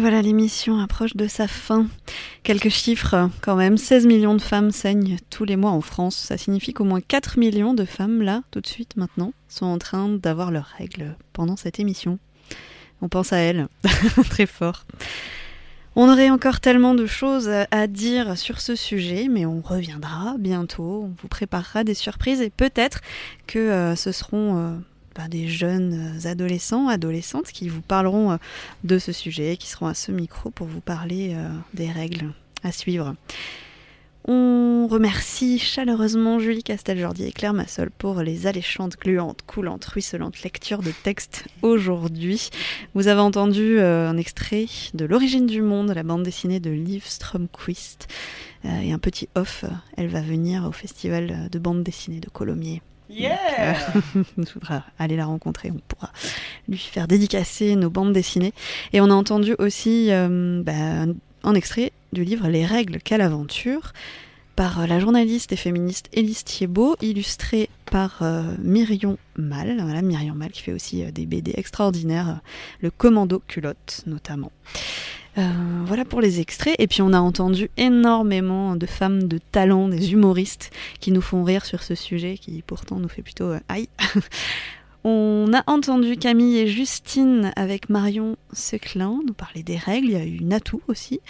[0.09, 1.89] voilà, l'émission approche de sa fin.
[2.45, 3.77] Quelques chiffres quand même.
[3.77, 6.15] 16 millions de femmes saignent tous les mois en France.
[6.15, 9.79] Ça signifie qu'au moins 4 millions de femmes, là, tout de suite, maintenant, sont en
[9.79, 12.21] train d'avoir leurs règles pendant cette émission.
[13.03, 13.67] On pense à elles,
[14.31, 14.85] très fort.
[15.97, 21.03] On aurait encore tellement de choses à dire sur ce sujet, mais on reviendra bientôt.
[21.03, 23.01] On vous préparera des surprises et peut-être
[23.49, 24.77] que euh, ce seront euh,
[25.17, 28.37] bah, des jeunes adolescents, adolescentes qui vous parleront euh,
[28.85, 32.73] de ce sujet, qui seront à ce micro pour vous parler euh, des règles à
[32.73, 33.15] suivre.
[34.29, 40.83] On remercie chaleureusement Julie Castel-Jordi et Claire Massol pour les alléchantes, gluantes, coulantes, ruisselantes lectures
[40.83, 42.51] de textes aujourd'hui.
[42.95, 47.05] Vous avez entendu euh, un extrait de L'origine du monde, la bande dessinée de Liv
[47.07, 48.09] Stromquist,
[48.65, 49.63] euh, et un petit off.
[49.63, 52.83] euh, Elle va venir au festival de bande dessinée de Colomiers.
[53.09, 53.77] Yeah
[54.37, 56.13] Donc, euh, aller la rencontrer, on pourra
[56.69, 58.53] lui faire dédicacer nos bandes dessinées.
[58.93, 60.73] Et on a entendu aussi euh, bah,
[61.45, 63.93] un- extrait du livre Les règles, quelle aventure
[64.57, 70.35] par euh, la journaliste et féministe Élise Thiebaud, illustré par euh, Myrion Mal, voilà, Myrion
[70.35, 72.41] Mal qui fait aussi euh, des BD extraordinaires,
[72.81, 74.51] le Commando Culotte notamment.
[75.39, 75.43] Euh,
[75.85, 76.77] voilà pour les extraits.
[76.79, 80.71] Et puis on a entendu énormément de femmes de talent, des humoristes
[81.01, 83.89] qui nous font rire sur ce sujet qui pourtant nous fait plutôt euh, aïe.
[85.09, 90.09] On a entendu Camille et Justine avec Marion Seclin nous parler des règles.
[90.09, 91.21] Il y a eu Natou aussi.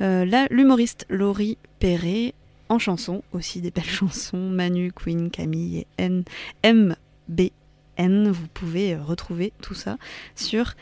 [0.00, 2.32] Euh, là, l'humoriste Laurie Perret
[2.68, 4.38] en chanson, aussi des belles chansons.
[4.38, 6.22] Manu, Queen, Camille et N
[6.64, 8.30] MBN.
[8.30, 9.96] Vous pouvez retrouver tout ça
[10.36, 10.74] sur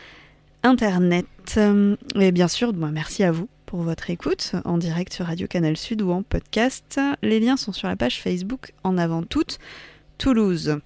[0.62, 1.26] Internet.
[1.56, 5.76] Euh, Et bien sûr, merci à vous pour votre écoute en direct sur Radio Canal
[5.76, 7.00] Sud ou en podcast.
[7.22, 9.58] Les liens sont sur la page Facebook en avant toute
[10.18, 10.78] Toulouse.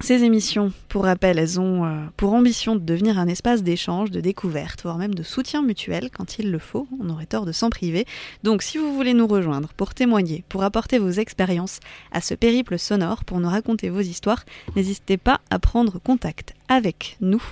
[0.00, 4.20] Ces émissions, pour rappel, elles ont euh, pour ambition de devenir un espace d'échange, de
[4.20, 6.88] découverte, voire même de soutien mutuel quand il le faut.
[7.00, 8.04] On aurait tort de s'en priver.
[8.42, 11.78] Donc si vous voulez nous rejoindre pour témoigner, pour apporter vos expériences
[12.10, 17.16] à ce périple sonore, pour nous raconter vos histoires, n'hésitez pas à prendre contact avec
[17.20, 17.42] nous.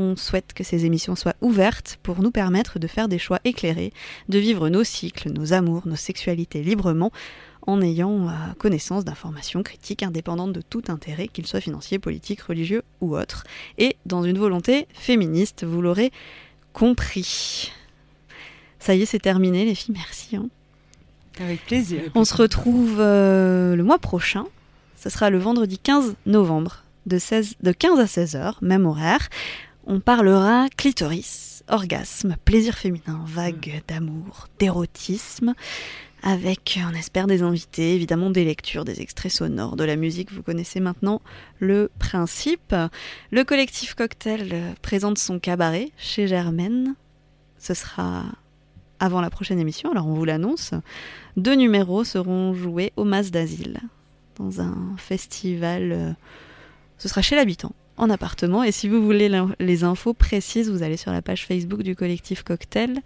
[0.00, 3.92] On souhaite que ces émissions soient ouvertes pour nous permettre de faire des choix éclairés,
[4.28, 7.10] de vivre nos cycles, nos amours, nos sexualités librement,
[7.66, 12.82] en ayant euh, connaissance d'informations critiques indépendantes de tout intérêt, qu'il soit financier, politique, religieux
[13.00, 13.42] ou autre,
[13.76, 16.12] et dans une volonté féministe, vous l'aurez
[16.72, 17.72] compris.
[18.78, 20.36] Ça y est, c'est terminé les filles, merci.
[20.36, 20.48] hein.
[21.40, 22.02] Avec plaisir.
[22.14, 24.46] On se retrouve euh, le mois prochain.
[24.96, 29.28] Ce sera le vendredi 15 novembre de, 16, de 15 à 16 heures, même horaire.
[29.90, 35.54] On parlera clitoris, orgasme, plaisir féminin, vague d'amour, d'érotisme,
[36.22, 40.30] avec, on espère, des invités, évidemment des lectures, des extraits sonores, de la musique.
[40.30, 41.22] Vous connaissez maintenant
[41.58, 42.74] le principe.
[43.30, 46.94] Le collectif Cocktail euh, présente son cabaret chez Germaine.
[47.58, 48.26] Ce sera
[49.00, 50.74] avant la prochaine émission, alors on vous l'annonce.
[51.38, 53.80] Deux numéros seront joués au Mas d'Asile,
[54.36, 55.92] dans un festival.
[55.92, 56.12] euh,
[56.98, 58.62] ce sera chez l'habitant, en appartement.
[58.62, 62.42] Et si vous voulez les infos précises, vous allez sur la page Facebook du collectif
[62.42, 63.00] Cocktail.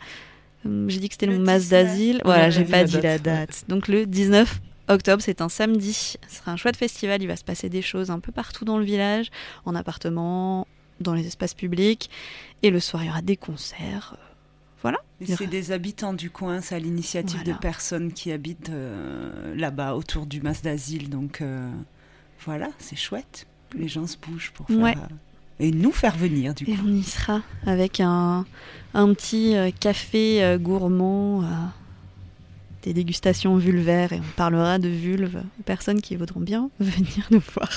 [0.65, 2.21] Hum, J'ai dit que c'était le, Mas d'Asile.
[2.25, 3.65] Voilà, j'ai pas dit date, la date.
[3.69, 5.93] Donc le 19 octobre, c'est un samedi.
[5.93, 7.23] Ce sera un chouette festival.
[7.23, 9.31] Il va se passer des choses un peu partout dans le village,
[9.65, 10.69] en appartement,
[11.01, 12.11] dans les espaces publics.
[12.63, 14.17] Et le soir, il y aura des concerts.
[14.83, 14.99] Voilà.
[15.25, 20.27] C'est des habitants du coin, c'est à l'initiative de personnes qui habitent euh, là-bas autour
[20.27, 21.09] du mas d'asile.
[21.09, 21.71] Donc euh,
[22.45, 23.47] voilà, c'est chouette.
[23.79, 24.77] Les gens se bougent pour faire.
[24.79, 24.95] Ouais.
[24.97, 25.15] euh,
[25.61, 26.83] et nous faire venir du Et coup.
[26.87, 28.45] on y sera avec un,
[28.95, 31.45] un petit euh, café euh, gourmand,
[32.83, 37.43] des dégustations vulvaires et on parlera de vulves aux personnes qui voudront bien venir nous
[37.55, 37.69] voir.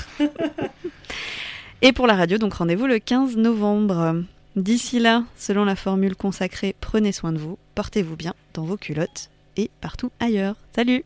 [1.81, 4.23] et pour la radio, donc rendez-vous le 15 novembre.
[4.55, 9.29] D'ici là, selon la formule consacrée, prenez soin de vous, portez-vous bien dans vos culottes
[9.57, 10.55] et partout ailleurs.
[10.73, 11.03] Salut